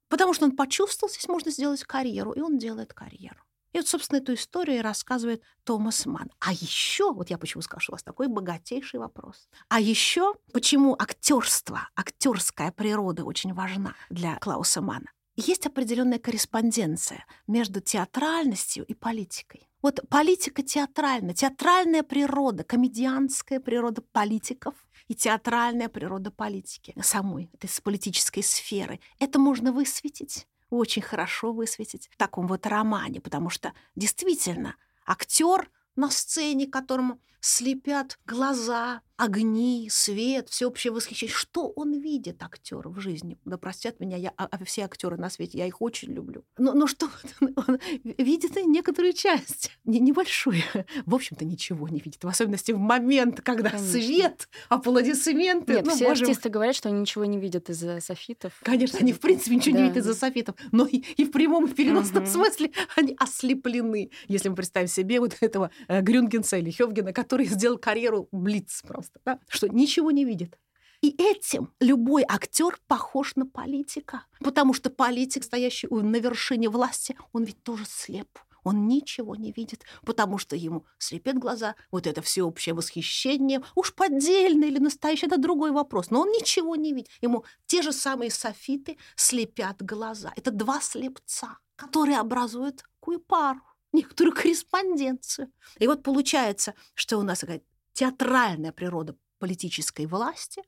Потому 0.09 0.35
что 0.35 0.45
он 0.45 0.57
почувствовал, 0.57 1.11
здесь 1.11 1.29
можно 1.29 1.50
сделать 1.50 1.85
карьеру, 1.85 2.33
и 2.33 2.41
он 2.41 2.59
делает 2.59 2.93
карьеру. 2.93 3.43
И 3.73 3.79
вот, 3.79 3.87
собственно, 3.87 4.19
эту 4.19 4.35
историю 4.35 4.83
рассказывает 4.83 5.43
Томас 5.64 6.07
Ман. 6.07 6.31
А 6.41 6.52
еще, 6.52 7.12
вот 7.12 7.31
я 7.31 7.38
почему 7.38 7.62
скажу, 7.62 7.93
у 7.93 7.95
вас 7.95 8.02
такой 8.02 8.29
богатейший 8.29 9.00
вопрос. 9.00 9.49
А 9.69 9.81
еще, 9.81 10.35
почему 10.52 10.95
актерство, 10.99 11.88
актерская 11.97 12.73
природа 12.73 13.25
очень 13.25 13.55
важна 13.55 13.95
для 14.11 14.37
Клауса 14.37 14.81
Мана? 14.81 15.11
Есть 15.37 15.67
определенная 15.67 16.19
корреспонденция 16.19 17.25
между 17.47 17.81
театральностью 17.81 18.85
и 18.85 18.93
политикой. 18.93 19.67
Вот 19.81 20.00
политика 20.09 20.62
театральна, 20.62 21.35
театральная 21.35 22.02
природа, 22.02 22.64
комедианская 22.64 23.59
природа 23.59 24.02
политиков 24.12 24.75
и 25.09 25.14
театральная 25.14 25.88
природа 25.88 26.31
политики 26.31 26.95
самой, 27.02 27.50
этой 27.55 27.69
политической 27.83 28.43
сферы. 28.43 29.00
Это 29.19 29.38
можно 29.38 29.73
высветить 29.73 30.47
очень 30.76 31.02
хорошо 31.02 31.52
высветить 31.52 32.09
в 32.11 32.17
таком 32.17 32.47
вот 32.47 32.67
романе, 32.67 33.21
потому 33.21 33.50
что 33.50 33.75
действительно 33.95 34.76
актер 35.07 35.71
на 35.97 36.11
сцене, 36.11 36.67
которому 36.67 37.21
слепят 37.41 38.19
глаза, 38.25 39.02
огни, 39.23 39.88
свет, 39.88 40.49
всеобщее 40.49 40.93
восхищение. 40.93 41.33
Что 41.33 41.69
он 41.69 42.00
видит, 42.00 42.43
актер, 42.43 42.88
в 42.88 42.99
жизни? 42.99 43.38
Да 43.45 43.57
простят 43.57 44.00
меня, 44.00 44.17
я, 44.17 44.33
а, 44.37 44.49
а 44.50 44.64
все 44.64 44.83
актеры 44.83 45.17
на 45.17 45.31
свете, 45.31 45.59
я 45.59 45.67
их 45.67 45.81
очень 45.81 46.12
люблю. 46.12 46.45
Но, 46.59 46.73
но 46.73 46.88
что 46.88 47.09
он 47.41 47.79
видит 48.02 48.57
некоторую 48.67 49.12
часть, 49.12 49.71
не, 49.85 50.00
небольшую. 50.00 50.62
В 51.07 51.14
общем-то, 51.14 51.45
ничего 51.45 51.88
не 51.88 52.00
видит, 52.00 52.25
в 52.25 52.29
особенности 52.29 52.73
в 52.73 52.79
момент, 52.79 53.41
когда 53.43 53.71
Конечно. 53.71 53.93
свет, 53.93 54.49
аплодисменты. 54.69 55.75
Нет, 55.75 55.87
ну, 55.87 55.95
все 55.95 56.09
боже... 56.09 56.25
артисты 56.25 56.49
говорят, 56.49 56.75
что 56.75 56.88
они 56.88 57.00
ничего 57.00 57.25
не 57.25 57.38
видят 57.38 57.71
из-за 57.71 58.00
софитов. 58.00 58.55
Конечно, 58.64 58.99
они 58.99 59.12
в 59.12 59.21
принципе 59.21 59.55
ничего 59.55 59.76
да. 59.76 59.83
не 59.83 59.85
видят 59.85 59.99
из-за 59.99 60.14
софитов, 60.14 60.57
но 60.73 60.85
и, 60.85 60.97
и 61.17 61.25
в 61.25 61.31
прямом 61.31 61.67
и 61.67 61.69
в 61.69 61.76
переносном 61.76 62.25
угу. 62.25 62.31
смысле 62.31 62.73
они 62.97 63.14
ослеплены. 63.21 64.11
Если 64.26 64.49
мы 64.49 64.57
представим 64.57 64.88
себе 64.88 65.21
вот 65.21 65.37
этого 65.41 65.71
э, 65.87 66.00
Грюнгенса 66.00 66.57
или 66.57 66.73
Хёвгена, 66.73 67.12
который 67.12 67.47
сделал 67.47 67.79
карьеру 67.79 68.29
Блиц 68.33 68.83
просто 68.83 69.12
просто, 69.12 69.21
да, 69.25 69.40
что 69.49 69.69
ничего 69.69 70.11
не 70.11 70.25
видит. 70.25 70.59
И 71.00 71.14
этим 71.19 71.73
любой 71.81 72.25
актер 72.28 72.78
похож 72.87 73.35
на 73.35 73.45
политика, 73.45 74.25
потому 74.40 74.73
что 74.73 74.88
политик, 74.88 75.42
стоящий 75.42 75.88
на 75.90 76.16
вершине 76.16 76.69
власти, 76.69 77.16
он 77.33 77.45
ведь 77.45 77.62
тоже 77.62 77.85
слеп. 77.88 78.28
Он 78.64 78.87
ничего 78.87 79.35
не 79.35 79.50
видит, 79.50 79.85
потому 80.07 80.38
что 80.38 80.54
ему 80.54 80.87
слепят 80.99 81.37
глаза, 81.37 81.75
вот 81.90 82.07
это 82.07 82.23
всеобщее 82.23 82.76
восхищение, 82.76 83.61
уж 83.75 83.92
поддельное 83.92 84.69
или 84.69 84.78
настоящее, 84.78 85.26
это 85.26 85.37
другой 85.37 85.73
вопрос, 85.73 86.11
но 86.11 86.21
он 86.21 86.28
ничего 86.31 86.76
не 86.76 86.92
видит. 86.92 87.11
Ему 87.21 87.45
те 87.66 87.83
же 87.83 87.92
самые 87.92 88.31
софиты 88.31 88.99
слепят 89.16 89.83
глаза. 89.83 90.33
Это 90.37 90.52
два 90.52 90.81
слепца, 90.81 91.59
которые 91.75 92.21
образуют 92.21 92.83
какую 92.83 93.19
пару, 93.19 93.61
некоторую 93.92 94.33
корреспонденцию. 94.37 95.52
И 95.81 95.88
вот 95.88 96.04
получается, 96.04 96.75
что 96.95 97.19
у 97.19 97.23
нас 97.23 97.40
такая 97.40 97.62
театральная 97.92 98.72
природа 98.72 99.16
политической 99.38 100.06
власти, 100.06 100.62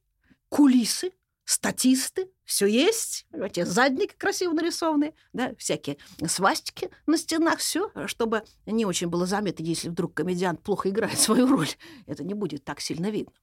кулисы, 0.48 1.12
статисты, 1.44 2.30
все 2.44 2.66
есть, 2.66 3.26
эти 3.32 3.64
задники 3.64 4.14
красиво 4.16 4.52
нарисованные, 4.52 5.14
да, 5.32 5.54
всякие 5.56 5.98
свастики 6.26 6.90
на 7.06 7.18
стенах, 7.18 7.58
все, 7.58 7.90
чтобы 8.06 8.44
не 8.66 8.86
очень 8.86 9.08
было 9.08 9.26
заметно, 9.26 9.62
если 9.62 9.88
вдруг 9.88 10.14
комедиант 10.14 10.62
плохо 10.62 10.88
играет 10.88 11.18
свою 11.18 11.46
роль, 11.46 11.68
это 12.06 12.24
не 12.24 12.34
будет 12.34 12.64
так 12.64 12.80
сильно 12.80 13.10
видно. 13.10 13.34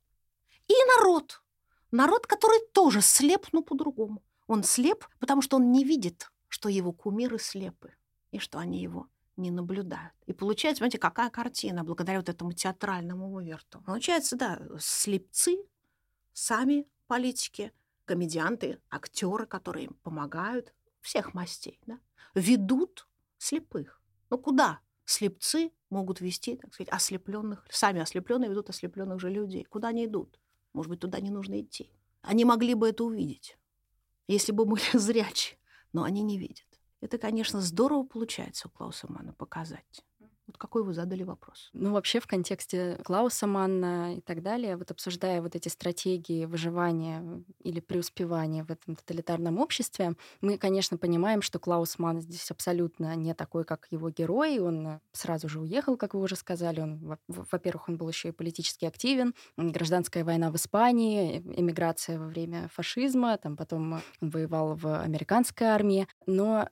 И 0.67 0.73
народ, 0.97 1.41
народ, 1.91 2.27
который 2.27 2.59
тоже 2.73 3.01
слеп, 3.01 3.47
но 3.51 3.61
по-другому. 3.61 4.23
Он 4.47 4.63
слеп, 4.63 5.05
потому 5.19 5.41
что 5.41 5.57
он 5.57 5.71
не 5.71 5.83
видит, 5.83 6.31
что 6.47 6.69
его 6.69 6.91
кумиры 6.91 7.39
слепы 7.39 7.93
и 8.31 8.39
что 8.39 8.59
они 8.59 8.81
его 8.81 9.07
не 9.37 9.51
наблюдают. 9.51 10.13
И 10.25 10.33
получается, 10.33 10.81
понимаете, 10.81 10.99
какая 10.99 11.29
картина 11.29 11.83
благодаря 11.83 12.19
вот 12.19 12.29
этому 12.29 12.53
театральному 12.53 13.33
уверту. 13.33 13.81
Получается, 13.85 14.35
да, 14.35 14.61
слепцы, 14.79 15.57
сами 16.33 16.87
политики, 17.07 17.71
комедианты, 18.05 18.79
актеры, 18.89 19.45
которые 19.45 19.85
им 19.85 19.93
помогают, 20.03 20.73
всех 21.01 21.33
мастей, 21.33 21.79
да, 21.85 21.99
ведут 22.35 23.07
слепых. 23.37 24.01
Ну 24.29 24.37
куда 24.37 24.79
слепцы 25.05 25.71
могут 25.89 26.21
вести, 26.21 26.55
так 26.55 26.73
сказать, 26.73 26.93
ослепленных, 26.93 27.65
сами 27.69 28.01
ослепленные 28.01 28.49
ведут 28.49 28.69
ослепленных 28.69 29.19
же 29.19 29.29
людей? 29.29 29.65
Куда 29.65 29.89
они 29.89 30.05
идут? 30.05 30.39
Может 30.73 30.89
быть, 30.89 30.99
туда 30.99 31.19
не 31.19 31.29
нужно 31.29 31.59
идти. 31.59 31.91
Они 32.21 32.45
могли 32.45 32.75
бы 32.75 32.89
это 32.89 33.03
увидеть, 33.03 33.57
если 34.27 34.51
бы 34.51 34.65
были 34.65 34.83
зрячи, 34.93 35.57
но 35.91 36.03
они 36.03 36.21
не 36.21 36.37
видят. 36.37 36.65
Это, 37.01 37.17
конечно, 37.17 37.61
здорово 37.61 38.03
получается 38.03 38.67
у 38.67 38.71
Клауса 38.71 39.11
Мана 39.11 39.33
показать. 39.33 40.03
Вот 40.51 40.57
какой 40.57 40.83
вы 40.83 40.93
задали 40.93 41.23
вопрос? 41.23 41.69
Ну, 41.71 41.93
вообще 41.93 42.19
в 42.19 42.27
контексте 42.27 42.99
Клауса 43.05 43.47
Манна 43.47 44.17
и 44.17 44.21
так 44.21 44.41
далее, 44.41 44.75
вот 44.75 44.91
обсуждая 44.91 45.41
вот 45.41 45.55
эти 45.55 45.69
стратегии 45.69 46.43
выживания 46.43 47.43
или 47.59 47.79
преуспевания 47.79 48.65
в 48.65 48.69
этом 48.69 48.97
тоталитарном 48.97 49.59
обществе, 49.59 50.15
мы, 50.41 50.57
конечно, 50.57 50.97
понимаем, 50.97 51.41
что 51.41 51.57
Клаус 51.57 51.97
Манн 51.99 52.19
здесь 52.19 52.51
абсолютно 52.51 53.15
не 53.15 53.33
такой, 53.33 53.63
как 53.63 53.87
его 53.91 54.09
герой. 54.09 54.59
Он 54.59 54.99
сразу 55.13 55.47
же 55.47 55.61
уехал, 55.61 55.95
как 55.95 56.15
вы 56.15 56.21
уже 56.21 56.35
сказали. 56.35 56.81
Он, 56.81 57.17
во-первых, 57.27 57.87
он 57.87 57.97
был 57.97 58.09
еще 58.09 58.29
и 58.29 58.33
политически 58.33 58.83
активен. 58.83 59.33
Гражданская 59.55 60.25
война 60.25 60.51
в 60.51 60.55
Испании, 60.57 61.37
эмиграция 61.37 62.19
во 62.19 62.25
время 62.25 62.69
фашизма, 62.73 63.37
там 63.37 63.55
потом 63.55 64.01
он 64.19 64.29
воевал 64.29 64.75
в 64.75 65.01
американской 65.01 65.67
армии. 65.67 66.07
Но 66.25 66.67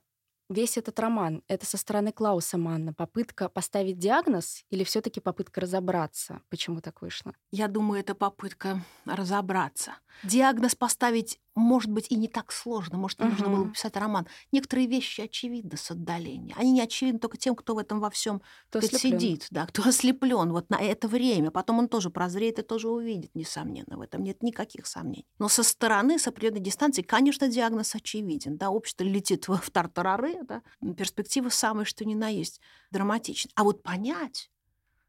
весь 0.50 0.76
этот 0.76 0.98
роман— 1.00 1.42
это 1.48 1.64
со 1.64 1.78
стороны 1.78 2.12
Клауса 2.12 2.58
Манна 2.58 2.92
попытка 2.92 3.48
поставить 3.48 3.98
диагноз 3.98 4.64
или 4.68 4.84
все 4.84 5.00
таки 5.00 5.20
попытка 5.20 5.62
разобраться, 5.62 6.42
почему 6.50 6.80
так 6.80 7.00
вышло? 7.00 7.34
Я 7.50 7.68
думаю, 7.68 8.00
это 8.00 8.14
попытка 8.14 8.84
разобраться. 9.06 9.94
Диагноз 10.22 10.74
поставить 10.74 11.40
может 11.54 11.90
быть, 11.90 12.06
и 12.10 12.16
не 12.16 12.28
так 12.28 12.52
сложно. 12.52 12.96
Может, 12.98 13.20
не 13.20 13.26
нужно 13.26 13.48
было 13.48 13.64
бы 13.64 13.72
писать 13.72 13.96
роман. 13.96 14.26
Некоторые 14.52 14.86
вещи 14.86 15.22
очевидны 15.22 15.76
с 15.76 15.90
отдаления. 15.90 16.54
Они 16.56 16.72
не 16.72 16.80
очевидны 16.80 17.18
только 17.18 17.36
тем, 17.36 17.54
кто 17.54 17.74
в 17.74 17.78
этом 17.78 18.00
во 18.00 18.10
всем 18.10 18.42
сидит, 18.80 19.46
да, 19.50 19.66
кто 19.66 19.82
ослеплен 19.88 20.52
вот 20.52 20.70
на 20.70 20.80
это 20.80 21.08
время. 21.08 21.50
Потом 21.50 21.80
он 21.80 21.88
тоже 21.88 22.10
прозреет 22.10 22.58
и 22.58 22.62
тоже 22.62 22.88
увидит, 22.88 23.34
несомненно. 23.34 23.96
В 23.96 24.00
этом 24.00 24.22
нет 24.22 24.42
никаких 24.42 24.86
сомнений. 24.86 25.26
Но 25.38 25.48
со 25.48 25.62
стороны, 25.62 26.18
с 26.18 26.26
определенной 26.26 26.60
дистанции, 26.60 27.02
конечно, 27.02 27.48
диагноз 27.48 27.94
очевиден. 27.94 28.56
Да, 28.56 28.70
общество 28.70 29.04
летит 29.04 29.48
в 29.48 29.58
тартарары, 29.72 30.42
да, 30.44 30.62
перспектива 30.96 31.48
самая, 31.48 31.84
что 31.84 32.04
ни 32.04 32.14
на 32.14 32.28
есть, 32.28 32.60
драматична. 32.90 33.50
А 33.54 33.64
вот 33.64 33.82
понять, 33.82 34.50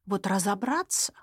вот 0.06 0.26
разобраться, 0.28 1.14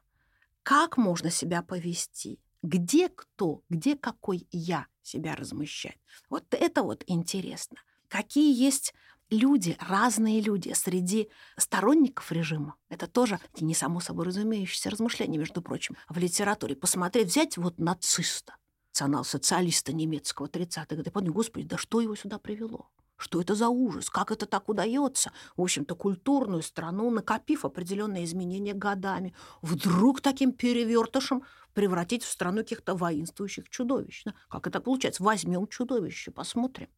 как 0.63 0.97
можно 0.97 1.31
себя 1.31 1.63
повести, 1.63 2.39
где 2.63 3.09
кто, 3.09 3.63
где 3.69 3.97
какой 3.97 4.47
я 4.51 4.87
себя 5.03 5.35
размещать. 5.37 5.99
Вот 6.29 6.45
это 6.51 6.83
вот 6.83 7.05
интересно. 7.07 7.79
Какие 8.09 8.55
есть 8.55 8.95
люди, 9.31 9.77
разные 9.81 10.41
люди 10.41 10.73
среди 10.73 11.29
сторонников 11.57 12.33
режима. 12.33 12.77
Это 12.89 13.07
тоже 13.07 13.39
не 13.61 13.75
само 13.75 14.01
собой 14.01 14.27
разумеющееся 14.27 14.91
размышление, 14.91 15.39
между 15.39 15.63
прочим, 15.63 15.97
в 16.09 16.19
литературе. 16.19 16.77
Посмотреть, 16.77 17.29
взять 17.29 17.57
вот 17.57 17.79
нациста, 17.79 18.57
национал-социалиста 18.91 19.93
немецкого 19.93 20.47
30-х 20.47 20.97
годов, 20.97 21.35
господи, 21.35 21.67
да 21.67 21.77
что 21.77 22.01
его 22.01 22.17
сюда 22.17 22.39
привело? 22.39 22.91
Что 23.19 23.41
это 23.41 23.57
за 23.57 23.69
ужас? 23.69 24.09
Как 24.09 24.31
это 24.31 24.47
так 24.47 24.69
удается? 24.69 25.33
В 25.57 25.63
общем-то, 25.63 25.97
культурную 25.97 26.63
страну, 26.63 27.11
накопив 27.11 27.65
определенные 27.65 28.25
изменения 28.25 28.75
годами, 28.75 29.35
вдруг 29.61 30.21
таким 30.21 30.53
перевертышем 30.53 31.43
превратить 31.75 32.23
в 32.23 32.31
страну 32.31 32.59
каких-то 32.59 32.95
воинствующих 32.95 33.69
чудовищ. 33.69 34.25
Как 34.49 34.69
это 34.69 34.81
получается? 34.81 35.25
Возьмем 35.25 35.67
чудовище, 35.67 36.31
посмотрим, 36.31 36.89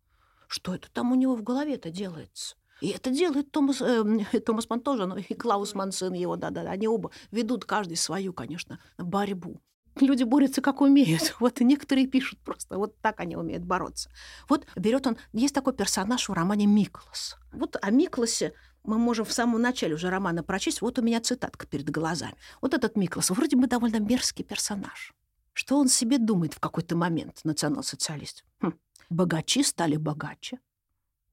что 0.46 0.74
это 0.74 0.90
там 0.92 1.10
у 1.10 1.14
него 1.14 1.34
в 1.34 1.42
голове-то 1.42 1.90
делается. 1.90 2.54
И 2.82 2.88
это 2.88 3.10
делает 3.10 3.50
Томас, 3.50 3.80
э, 3.80 4.04
Томас 4.44 4.68
Ман 4.68 4.80
тоже, 4.80 5.06
но 5.06 5.16
и 5.16 5.34
Клаус 5.34 5.74
Мансен 5.74 6.12
его, 6.12 6.36
да-да, 6.36 6.62
они 6.62 6.86
оба 6.86 7.10
ведут 7.30 7.64
каждый 7.64 7.96
свою, 7.96 8.34
конечно, 8.34 8.78
борьбу. 8.98 9.60
Люди 9.96 10.24
борются 10.24 10.60
как 10.60 10.80
умеют. 10.80 11.36
Вот 11.40 11.60
и 11.60 11.64
некоторые 11.64 12.06
пишут 12.06 12.38
просто, 12.40 12.78
вот 12.78 12.96
так 13.00 13.20
они 13.20 13.36
умеют 13.36 13.64
бороться. 13.64 14.10
Вот 14.48 14.66
берет 14.76 15.06
он, 15.06 15.16
есть 15.32 15.54
такой 15.54 15.72
персонаж 15.72 16.28
в 16.28 16.32
романе 16.32 16.66
Миклас. 16.66 17.36
Вот 17.52 17.76
о 17.80 17.90
Микласе 17.90 18.52
мы 18.84 18.98
можем 18.98 19.24
в 19.24 19.32
самом 19.32 19.60
начале 19.60 19.94
уже 19.94 20.10
романа 20.10 20.42
прочесть. 20.42 20.80
Вот 20.80 20.98
у 20.98 21.02
меня 21.02 21.20
цитатка 21.20 21.66
перед 21.66 21.90
глазами. 21.90 22.34
Вот 22.60 22.74
этот 22.74 22.96
Миклас 22.96 23.30
вроде 23.30 23.56
бы 23.56 23.66
довольно 23.66 24.00
мерзкий 24.00 24.44
персонаж. 24.44 25.12
Что 25.52 25.78
он 25.78 25.88
себе 25.88 26.18
думает 26.18 26.54
в 26.54 26.60
какой-то 26.60 26.96
момент, 26.96 27.40
национал-социалист? 27.44 28.44
Хм. 28.60 28.72
Богачи 29.10 29.62
стали 29.62 29.96
богаче, 29.96 30.60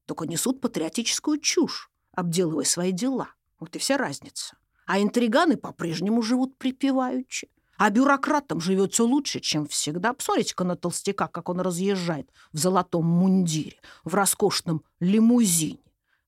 только 0.04 0.26
несут 0.26 0.60
патриотическую 0.60 1.38
чушь, 1.38 1.90
обделывая 2.12 2.64
свои 2.64 2.92
дела. 2.92 3.28
Вот 3.60 3.76
и 3.76 3.78
вся 3.78 3.96
разница. 3.96 4.56
А 4.86 5.00
интриганы 5.00 5.56
по-прежнему 5.56 6.22
живут 6.22 6.58
припеваючи. 6.58 7.48
А 7.78 7.90
бюрократам 7.90 8.60
живется 8.60 9.04
лучше, 9.04 9.38
чем 9.38 9.66
всегда. 9.68 10.12
Посмотрите-ка 10.12 10.64
на 10.64 10.74
толстяка, 10.76 11.28
как 11.28 11.48
он 11.48 11.60
разъезжает 11.60 12.28
в 12.52 12.58
золотом 12.58 13.06
мундире, 13.06 13.78
в 14.02 14.14
роскошном 14.14 14.84
лимузине. 14.98 15.78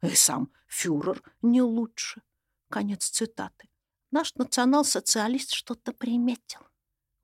И 0.00 0.14
сам 0.14 0.48
фюрер 0.68 1.20
не 1.42 1.60
лучше. 1.60 2.22
Конец 2.70 3.08
цитаты. 3.08 3.68
Наш 4.12 4.34
национал-социалист 4.36 5.50
что-то 5.50 5.92
приметил. 5.92 6.60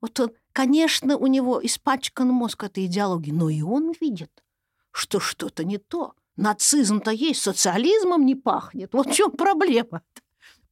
Вот 0.01 0.19
он, 0.19 0.31
конечно, 0.51 1.17
у 1.17 1.27
него 1.27 1.65
испачкан 1.65 2.27
мозг 2.27 2.65
этой 2.65 2.85
идеологии, 2.85 3.31
но 3.31 3.49
и 3.49 3.61
он 3.61 3.93
видит, 3.99 4.43
что 4.91 5.21
что-то 5.21 5.63
не 5.63 5.77
то. 5.77 6.13
Нацизм-то 6.35 7.11
есть, 7.11 7.41
социализмом 7.41 8.25
не 8.25 8.35
пахнет. 8.35 8.93
Вот 8.93 9.07
в 9.07 9.13
чем 9.13 9.31
проблема 9.31 10.01
-то? 10.13 10.21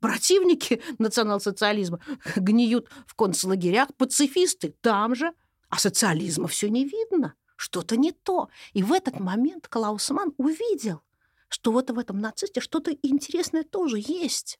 Противники 0.05 0.83
национал-социализма 0.99 1.99
гниют 2.35 2.87
в 3.07 3.15
концлагерях, 3.15 3.87
пацифисты 3.97 4.75
там 4.81 5.15
же, 5.15 5.33
а 5.69 5.79
социализма 5.79 6.47
все 6.47 6.69
не 6.69 6.85
видно. 6.85 7.33
Что-то 7.55 7.97
не 7.97 8.11
то. 8.11 8.49
И 8.73 8.83
в 8.83 8.93
этот 8.93 9.19
момент 9.19 9.67
Клаусман 9.67 10.33
увидел, 10.37 11.01
что 11.47 11.71
вот 11.71 11.89
в 11.89 11.97
этом 11.97 12.19
нацисте 12.19 12.61
что-то 12.61 12.91
интересное 13.01 13.63
тоже 13.63 13.97
есть. 13.97 14.59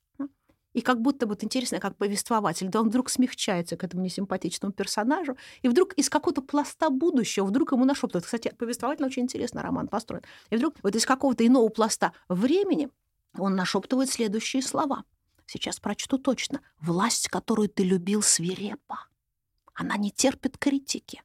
И 0.74 0.82
как 0.82 1.00
будто 1.00 1.28
вот 1.28 1.44
интересно, 1.44 1.80
как 1.80 1.96
повествователь, 1.96 2.70
да 2.70 2.82
он 2.82 2.90
вдруг 2.90 3.12
смягчается 3.12 3.78
к 3.78 3.84
этому 3.84 4.02
несимпатичному 4.02 4.74
персонажу, 4.74 5.38
и 5.62 5.68
вдруг 5.68 5.94
из 5.94 6.10
какого-то 6.10 6.42
пласта 6.42 6.90
будущего 6.90 7.46
вдруг 7.46 7.72
ему 7.72 7.86
нашептывают. 7.86 8.26
Кстати, 8.26 8.52
повествователь 8.58 9.06
очень 9.06 9.22
интересно 9.22 9.62
роман 9.62 9.90
построен. 9.90 10.24
И 10.50 10.56
вдруг 10.56 10.74
вот 10.82 10.96
из 10.96 11.06
какого-то 11.06 11.46
иного 11.46 11.70
пласта 11.70 12.14
времени 12.30 12.90
он 13.38 13.56
нашептывает 13.56 14.10
следующие 14.10 14.64
слова. 14.64 15.04
Сейчас 15.46 15.80
прочту 15.80 16.18
точно. 16.18 16.62
«Власть, 16.80 17.28
которую 17.28 17.70
ты 17.70 17.84
любил, 17.84 18.22
свирепа. 18.22 19.08
Она 19.74 19.98
не 19.98 20.12
терпит 20.12 20.58
критики. 20.58 21.22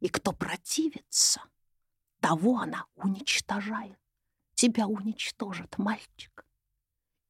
И 0.00 0.08
кто 0.08 0.32
противится, 0.32 1.42
того 2.20 2.58
она 2.58 2.86
уничтожает. 2.96 3.98
Тебя 4.54 4.86
уничтожит, 4.86 5.78
мальчик. 5.78 6.44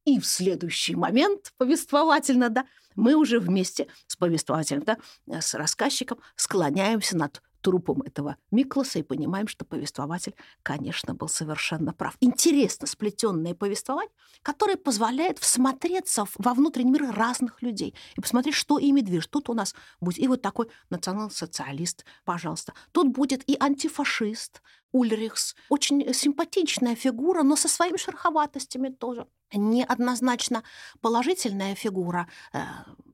И 0.05 0.19
в 0.19 0.27
следующий 0.27 0.97
момент, 0.97 1.53
повествовательно, 1.59 2.49
да, 2.49 2.67
мы 2.97 3.15
уже 3.15 3.39
вместе 3.39 3.89
с 4.07 4.17
повествователем, 4.17 4.83
да, 4.83 4.99
с 5.41 5.55
рассказчиком 5.55 6.19
склоняемся 6.35 7.17
над 7.17 7.43
трупом 7.63 8.03
этого 8.03 8.37
Миклоса 8.51 8.99
и 8.99 9.03
понимаем, 9.03 9.49
что 9.49 9.65
повествователь, 9.65 10.35
конечно, 10.63 11.15
был 11.15 11.29
совершенно 11.29 11.95
прав. 11.95 12.17
Интересно 12.21 12.87
сплетенное 12.87 13.55
повествование, 13.55 14.13
которое 14.43 14.77
позволяет 14.77 15.39
всмотреться 15.39 16.25
во 16.37 16.55
внутренний 16.55 16.91
мир 16.91 17.11
разных 17.15 17.63
людей 17.63 17.95
и 18.17 18.21
посмотреть, 18.21 18.55
что 18.55 18.79
ими 18.79 19.01
движет. 19.01 19.31
Тут 19.31 19.49
у 19.49 19.55
нас 19.55 19.75
будет 20.01 20.19
и 20.19 20.29
вот 20.29 20.43
такой 20.43 20.69
национал-социалист, 20.91 22.05
пожалуйста. 22.25 22.75
Тут 22.93 23.09
будет 23.09 23.49
и 23.49 23.57
антифашист 23.59 24.61
Ульрихс. 24.93 25.55
Очень 25.69 26.13
симпатичная 26.15 26.95
фигура, 26.95 27.43
но 27.43 27.57
со 27.57 27.69
своими 27.69 27.97
шероховатостями 27.97 28.89
тоже 28.89 29.27
неоднозначно 29.59 30.63
положительная 31.01 31.75
фигура, 31.75 32.29
э, 32.53 32.61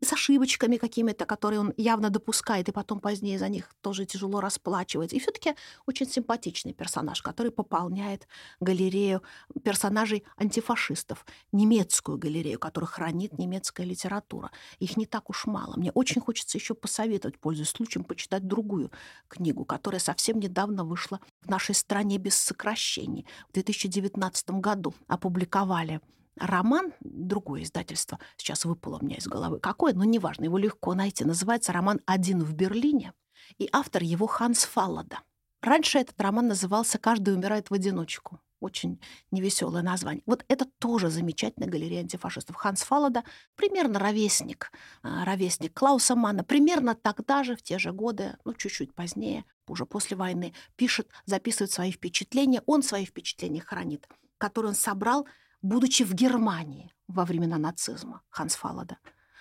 с 0.00 0.12
ошибочками 0.12 0.76
какими-то, 0.76 1.26
которые 1.26 1.60
он 1.60 1.74
явно 1.76 2.10
допускает, 2.10 2.68
и 2.68 2.72
потом 2.72 3.00
позднее 3.00 3.38
за 3.38 3.48
них 3.48 3.74
тоже 3.80 4.06
тяжело 4.06 4.40
расплачивается. 4.40 5.16
И 5.16 5.20
все 5.20 5.32
таки 5.32 5.54
очень 5.86 6.08
симпатичный 6.08 6.72
персонаж, 6.72 7.20
который 7.20 7.50
пополняет 7.50 8.28
галерею 8.60 9.22
персонажей 9.64 10.24
антифашистов, 10.36 11.26
немецкую 11.52 12.18
галерею, 12.18 12.58
которую 12.58 12.88
хранит 12.88 13.38
немецкая 13.38 13.84
литература. 13.84 14.50
Их 14.78 14.96
не 14.96 15.06
так 15.06 15.30
уж 15.30 15.46
мало. 15.46 15.76
Мне 15.76 15.90
очень 15.92 16.20
хочется 16.20 16.58
еще 16.58 16.74
посоветовать, 16.74 17.38
пользуясь 17.38 17.70
случаем, 17.70 18.04
почитать 18.04 18.46
другую 18.46 18.92
книгу, 19.26 19.64
которая 19.64 20.00
совсем 20.00 20.38
недавно 20.38 20.84
вышла 20.84 21.20
в 21.40 21.48
нашей 21.48 21.67
стране 21.74 22.18
без 22.18 22.36
сокращений. 22.36 23.26
В 23.48 23.52
2019 23.52 24.50
году 24.50 24.94
опубликовали 25.06 26.00
роман, 26.36 26.92
другое 27.00 27.62
издательство, 27.62 28.18
сейчас 28.36 28.64
выпало 28.64 28.98
у 29.00 29.04
меня 29.04 29.16
из 29.16 29.26
головы, 29.26 29.60
какое, 29.60 29.92
но 29.94 30.04
неважно, 30.04 30.44
его 30.44 30.58
легко 30.58 30.94
найти, 30.94 31.24
называется 31.24 31.72
роман 31.72 32.00
«Один 32.06 32.42
в 32.42 32.54
Берлине», 32.54 33.12
и 33.58 33.68
автор 33.72 34.02
его 34.02 34.26
Ханс 34.26 34.64
Фаллада. 34.64 35.20
Раньше 35.60 35.98
этот 35.98 36.20
роман 36.20 36.48
назывался 36.48 36.98
«Каждый 36.98 37.34
умирает 37.34 37.70
в 37.70 37.74
одиночку». 37.74 38.40
Очень 38.60 39.00
невеселое 39.30 39.82
название. 39.82 40.22
Вот 40.26 40.44
это 40.48 40.64
тоже 40.64 41.10
замечательная 41.10 41.68
галерея 41.68 42.00
антифашистов. 42.00 42.56
Ханс 42.56 42.82
Фаллада 42.82 43.22
примерно 43.54 43.98
ровесник, 43.98 44.72
а, 45.02 45.24
ровесник 45.24 45.74
Клауса 45.74 46.16
Манна, 46.16 46.42
примерно 46.42 46.94
тогда 46.94 47.44
же, 47.44 47.54
в 47.54 47.62
те 47.62 47.78
же 47.78 47.92
годы, 47.92 48.36
ну, 48.44 48.54
чуть-чуть 48.54 48.94
позднее, 48.94 49.44
уже 49.68 49.86
после 49.86 50.16
войны, 50.16 50.54
пишет, 50.76 51.08
записывает 51.24 51.70
свои 51.70 51.92
впечатления. 51.92 52.62
Он 52.66 52.82
свои 52.82 53.04
впечатления 53.04 53.60
хранит, 53.60 54.08
которые 54.38 54.70
он 54.70 54.76
собрал 54.76 55.26
будучи 55.62 56.04
в 56.04 56.14
Германии 56.14 56.92
во 57.06 57.24
времена 57.24 57.58
нацизма 57.58 58.22
Ханс 58.30 58.54
Фалада. 58.54 58.98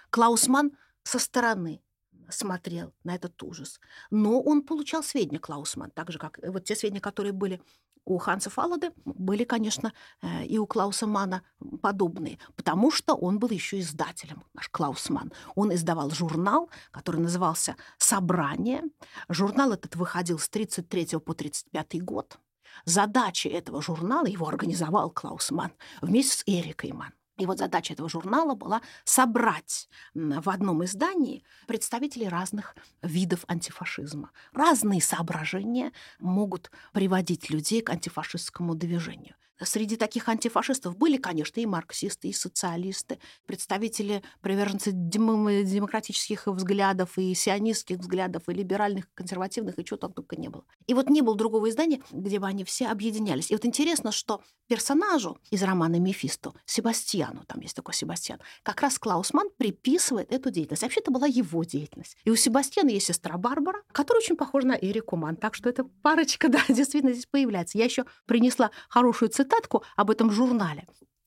Клаусман 0.10 0.72
со 1.04 1.20
стороны 1.20 1.82
смотрел 2.30 2.94
на 3.04 3.16
этот 3.16 3.42
ужас. 3.44 3.80
Но 4.10 4.42
он 4.42 4.64
получал 4.64 5.04
сведения, 5.04 5.40
Клаусман, 5.40 5.92
так 5.92 6.12
же, 6.12 6.20
как 6.20 6.40
вот 6.44 6.66
те 6.66 6.76
сведения, 6.76 7.02
которые 7.02 7.34
были 7.34 7.62
у 8.08 8.17
Ханса 8.17 8.50
Фалады, 8.50 8.91
были, 9.06 9.43
конечно, 9.43 9.93
э, 10.22 10.46
и 10.46 10.58
у 10.58 10.65
Клауса 10.65 11.08
Мана 11.08 11.43
подобные, 11.82 12.39
потому 12.56 12.91
что 12.91 13.15
он 13.15 13.38
был 13.38 13.50
еще 13.50 13.80
издателем, 13.80 14.43
наш 14.54 14.70
Клаусман. 14.70 15.32
Он 15.56 15.74
издавал 15.74 16.10
журнал, 16.12 16.70
который 16.91 17.22
назывался 17.22 17.76
«Собрание». 17.98 18.84
Журнал 19.30 19.74
этот 19.74 19.96
выходил 19.96 20.39
с 20.39 20.50
33 20.50 21.20
по 21.20 21.34
35 21.34 22.04
год. 22.04 22.39
Задача 22.86 23.50
этого 23.50 23.82
журнала, 23.82 24.26
его 24.26 24.48
организовал 24.48 25.10
Клаус 25.10 25.52
Ман 25.52 25.72
вместе 26.02 26.38
с 26.38 26.43
Эрикой 26.46 26.93
Ман. 26.93 27.17
И 27.38 27.45
вот 27.45 27.60
задача 27.60 27.93
этого 27.93 28.10
журнала 28.10 28.56
была 28.56 28.82
собрать 29.04 29.89
в 30.13 30.50
одном 30.50 30.84
издании 30.84 31.43
представителей 31.67 32.30
разных 32.30 32.76
видов 33.04 33.45
антифашизма. 33.47 34.32
Разные 34.54 35.02
соображения 35.02 35.91
могут 36.19 36.71
приводить 36.93 37.50
людей 37.50 37.82
к 37.82 37.91
антифашистскому 37.91 38.73
движению. 38.73 39.36
Среди 39.63 39.96
таких 39.96 40.30
антифашистов 40.30 40.98
были, 40.98 41.17
конечно, 41.17 41.60
и 41.60 41.65
марксисты, 41.65 42.28
и 42.28 42.34
социалисты, 42.34 43.20
представители 43.46 44.22
приверженцы 44.41 44.91
демократических 44.93 46.48
взглядов, 46.48 47.17
и 47.17 47.34
сионистских 47.34 47.98
взглядов, 47.98 48.43
и 48.48 48.54
либеральных, 48.54 49.12
консервативных, 49.15 49.80
и 49.80 49.86
чего 49.86 49.98
там 49.98 50.13
только 50.13 50.36
не 50.36 50.50
было. 50.50 50.63
И 50.86 50.93
вот 50.93 51.10
не 51.10 51.22
было 51.22 51.36
другого 51.36 51.70
издания, 51.70 52.02
где 52.12 52.39
бы 52.39 52.48
они 52.48 52.63
все 52.63 52.88
объединялись. 52.88 53.50
И 53.50 53.56
вот 53.56 53.65
интересно, 53.65 54.12
что 54.12 54.41
персонажу 54.67 55.39
из 55.50 55.63
романа 55.63 56.00
«Мефисто», 56.00 56.54
Себастьяну, 56.65 57.43
там 57.48 57.62
есть 57.62 57.76
такой 57.76 57.93
Себастьян, 57.93 58.39
как 58.63 58.82
раз 58.82 59.00
Клаусман 59.00 59.50
приписывает 59.58 60.32
эту 60.32 60.52
деятельность. 60.52 60.84
Вообще 60.84 61.00
это 61.00 61.12
была 61.12 61.26
его 61.26 61.63
деятельность. 61.63 62.15
И 62.26 62.30
у 62.30 62.36
Себастьяна 62.36 62.89
есть 62.89 63.08
сестра 63.08 63.38
Барбара, 63.38 63.82
которая 63.91 64.22
очень 64.22 64.36
похожа 64.36 64.67
на 64.67 64.74
Эрику 64.74 65.15
Ман. 65.15 65.36
Так 65.36 65.56
что 65.56 65.70
эта 65.70 65.84
парочка, 65.84 66.48
да, 66.50 66.62
действительно 66.70 67.13
здесь 67.13 67.26
появляется. 67.26 67.78
Я 67.78 67.86
еще 67.86 68.06
принесла 68.26 68.72
хорошую 68.89 69.30
цитату 69.30 69.47
цитатку 69.48 69.84
об 69.96 70.12
этом 70.12 70.32
журнале. 70.32 70.86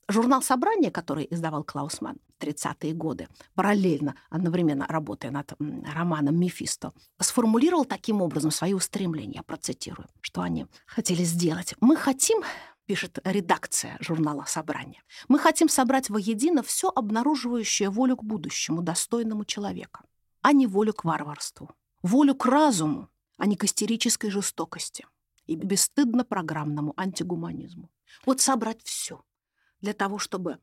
Журнал 0.08 0.42
«Собрание», 0.42 0.90
который 0.90 1.26
издавал 1.30 1.62
Клаусман 1.62 2.16
в 2.38 2.42
30-е 2.42 2.94
годы, 2.94 3.28
параллельно, 3.54 4.16
одновременно 4.28 4.86
работая 4.88 5.30
над 5.30 5.52
романом 5.94 6.36
«Мефисто», 6.36 6.92
сформулировал 7.20 7.84
таким 7.84 8.20
образом 8.20 8.50
свои 8.50 8.74
устремления, 8.74 9.42
процитирую, 9.42 10.08
что 10.20 10.40
они 10.40 10.66
хотели 10.86 11.22
сделать. 11.22 11.74
«Мы 11.80 11.96
хотим 11.96 12.42
пишет 12.86 13.20
редакция 13.24 13.96
журнала 14.00 14.44
«Собрание». 14.46 15.00
«Мы 15.28 15.38
хотим 15.38 15.68
собрать 15.68 16.10
воедино 16.10 16.62
все 16.62 16.88
обнаруживающее 16.88 17.88
волю 17.88 18.16
к 18.16 18.24
будущему, 18.24 18.82
достойному 18.82 19.44
человека, 19.44 20.00
а 20.42 20.52
не 20.52 20.66
волю 20.66 20.92
к 20.92 21.04
варварству, 21.04 21.70
волю 22.02 22.34
к 22.34 22.46
разуму, 22.46 23.08
а 23.38 23.46
не 23.46 23.56
к 23.56 23.64
истерической 23.64 24.30
жестокости 24.30 25.06
и 25.46 25.54
бесстыдно 25.54 26.24
программному 26.24 26.94
антигуманизму. 26.96 27.88
Вот 28.26 28.40
собрать 28.40 28.82
все 28.82 29.24
для 29.80 29.92
того, 29.92 30.18
чтобы 30.18 30.58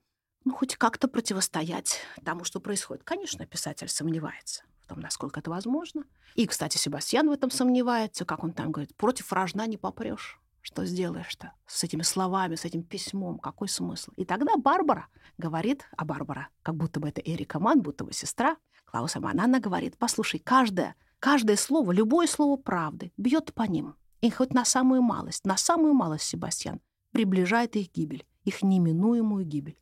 ну, 0.47 0.53
хоть 0.53 0.75
как-то 0.77 1.07
противостоять 1.07 1.99
тому, 2.23 2.45
что 2.45 2.61
происходит. 2.61 3.03
Конечно, 3.03 3.45
писатель 3.45 3.89
сомневается 3.89 4.63
в 4.81 4.87
том, 4.87 5.01
насколько 5.01 5.41
это 5.41 5.49
возможно. 5.49 6.05
И, 6.35 6.47
кстати, 6.47 6.77
Себастьян 6.77 7.27
в 7.27 7.31
этом 7.31 7.51
сомневается, 7.51 8.23
как 8.23 8.45
он 8.45 8.53
там 8.53 8.71
говорит, 8.71 8.95
против 8.95 9.33
рожна 9.33 9.67
не 9.67 9.75
попрешь. 9.75 10.39
Что 10.61 10.85
сделаешь-то 10.85 11.51
с 11.65 11.83
этими 11.83 12.01
словами, 12.01 12.55
с 12.55 12.63
этим 12.63 12.83
письмом? 12.83 13.39
Какой 13.39 13.67
смысл? 13.67 14.11
И 14.15 14.23
тогда 14.23 14.55
Барбара 14.55 15.07
говорит, 15.37 15.85
а 15.97 16.05
Барбара, 16.05 16.47
как 16.63 16.75
будто 16.75 17.01
бы 17.01 17.09
это 17.09 17.21
Эрика 17.21 17.59
Ман, 17.59 17.81
будто 17.81 18.05
бы 18.05 18.13
сестра 18.13 18.55
Клауса 18.85 19.19
Ман, 19.19 19.59
говорит, 19.59 19.97
послушай, 19.97 20.39
каждое, 20.39 20.95
каждое 21.19 21.57
слово, 21.57 21.91
любое 21.91 22.27
слово 22.27 22.55
правды 22.55 23.11
бьет 23.17 23.53
по 23.53 23.63
ним. 23.63 23.95
И 24.21 24.29
хоть 24.29 24.53
на 24.53 24.63
самую 24.63 25.01
малость, 25.01 25.45
на 25.45 25.57
самую 25.57 25.93
малость, 25.93 26.23
Себастьян, 26.23 26.79
приближает 27.17 27.75
их 27.75 27.91
гибель, 27.91 28.27
их 28.45 28.61
неминуемую 28.61 29.43
гибель. 29.43 29.79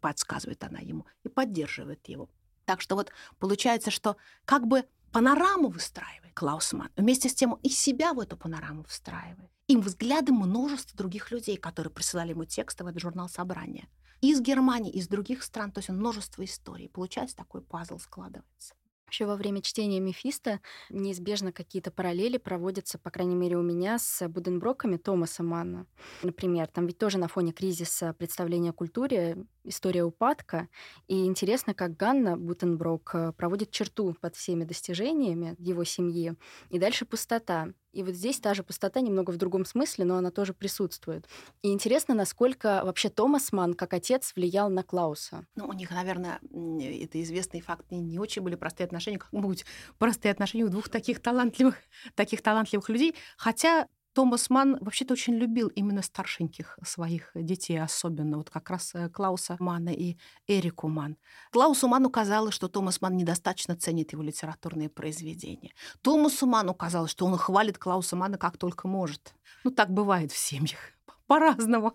Подсказывает 0.00 0.62
она 0.62 0.78
ему, 0.78 1.04
и 1.24 1.28
поддерживает 1.28 2.06
его. 2.06 2.28
Так 2.64 2.80
что 2.80 2.94
вот 2.94 3.10
получается, 3.40 3.90
что 3.90 4.16
как 4.44 4.68
бы 4.68 4.84
панораму 5.10 5.68
выстраивает 5.68 6.32
Клаусман, 6.34 6.90
вместе 6.96 7.28
с 7.28 7.34
тем 7.34 7.54
и 7.64 7.70
себя 7.70 8.12
в 8.12 8.20
эту 8.20 8.36
панораму 8.36 8.84
встраивает 8.84 9.50
им 9.66 9.80
взгляды 9.80 10.32
множества 10.32 10.96
других 10.96 11.32
людей, 11.32 11.56
которые 11.56 11.92
присылали 11.92 12.30
ему 12.30 12.44
тексты 12.44 12.84
в 12.84 12.86
этот 12.86 13.02
журнал 13.02 13.28
собрания. 13.28 13.88
из 14.20 14.40
Германии, 14.40 14.92
из 14.92 15.08
других 15.08 15.42
стран, 15.42 15.72
то 15.72 15.80
есть 15.80 15.88
множество 15.88 16.44
историй. 16.44 16.88
Получается, 16.88 17.36
такой 17.36 17.62
пазл 17.62 17.98
складывается. 17.98 18.74
Вообще 19.06 19.24
во 19.24 19.36
время 19.36 19.62
чтения 19.62 20.00
Мефиста 20.00 20.60
неизбежно 20.90 21.52
какие-то 21.52 21.92
параллели 21.92 22.38
проводятся, 22.38 22.98
по 22.98 23.10
крайней 23.10 23.36
мере, 23.36 23.56
у 23.56 23.62
меня 23.62 24.00
с 24.00 24.26
Буденброками 24.26 24.96
Томаса 24.96 25.44
Манна. 25.44 25.86
Например, 26.24 26.66
там 26.66 26.88
ведь 26.88 26.98
тоже 26.98 27.16
на 27.16 27.28
фоне 27.28 27.52
кризиса 27.52 28.14
представления 28.14 28.70
о 28.70 28.72
культуре 28.72 29.46
история 29.62 30.04
упадка. 30.04 30.68
И 31.06 31.24
интересно, 31.24 31.74
как 31.74 31.96
Ганна 31.96 32.36
Бутенброк 32.36 33.10
э, 33.14 33.32
проводит 33.32 33.70
черту 33.70 34.14
под 34.20 34.36
всеми 34.36 34.64
достижениями 34.64 35.54
его 35.58 35.84
семьи. 35.84 36.34
И 36.70 36.78
дальше 36.78 37.04
пустота. 37.04 37.68
И 37.92 38.02
вот 38.02 38.14
здесь 38.14 38.38
та 38.40 38.52
же 38.52 38.62
пустота 38.62 39.00
немного 39.00 39.30
в 39.30 39.38
другом 39.38 39.64
смысле, 39.64 40.04
но 40.04 40.16
она 40.18 40.30
тоже 40.30 40.52
присутствует. 40.52 41.26
И 41.62 41.72
интересно, 41.72 42.14
насколько 42.14 42.82
вообще 42.84 43.08
Томас 43.08 43.52
Ман, 43.52 43.72
как 43.72 43.94
отец, 43.94 44.34
влиял 44.36 44.68
на 44.68 44.82
Клауса. 44.82 45.46
Ну, 45.54 45.66
у 45.66 45.72
них, 45.72 45.90
наверное, 45.90 46.38
это 46.42 47.22
известный 47.22 47.62
факт, 47.62 47.90
не, 47.90 48.18
очень 48.18 48.42
были 48.42 48.54
простые 48.54 48.84
отношения, 48.96 49.18
как 49.18 49.32
могут 49.32 49.50
быть 49.50 49.66
простые 49.98 50.32
отношения 50.32 50.64
у 50.64 50.68
двух 50.68 50.88
таких 50.88 51.20
талантливых, 51.20 51.76
таких 52.14 52.42
талантливых 52.42 52.88
людей. 52.88 53.14
Хотя 53.36 53.86
Томас 54.16 54.48
Ман 54.48 54.78
вообще-то 54.80 55.12
очень 55.12 55.34
любил 55.34 55.68
именно 55.68 56.00
старшеньких 56.00 56.78
своих 56.82 57.32
детей, 57.34 57.78
особенно 57.78 58.38
вот 58.38 58.48
как 58.48 58.70
раз 58.70 58.94
э, 58.94 59.10
Клауса 59.10 59.58
Мана 59.60 59.90
и 59.90 60.16
Эрику 60.46 60.88
Ман. 60.88 61.18
Клаусу 61.52 61.86
Ману 61.86 62.08
казалось, 62.08 62.54
что 62.54 62.68
Томас 62.68 63.02
Ман 63.02 63.14
недостаточно 63.18 63.76
ценит 63.76 64.12
его 64.12 64.22
литературные 64.22 64.88
произведения. 64.88 65.74
Томасу 66.00 66.46
Ману 66.46 66.72
казалось, 66.72 67.10
что 67.10 67.26
он 67.26 67.36
хвалит 67.36 67.76
Клауса 67.76 68.16
Мана 68.16 68.38
как 68.38 68.56
только 68.56 68.88
может. 68.88 69.34
Ну, 69.64 69.70
так 69.70 69.90
бывает 69.90 70.32
в 70.32 70.38
семьях. 70.38 70.80
По-разному. 71.26 71.92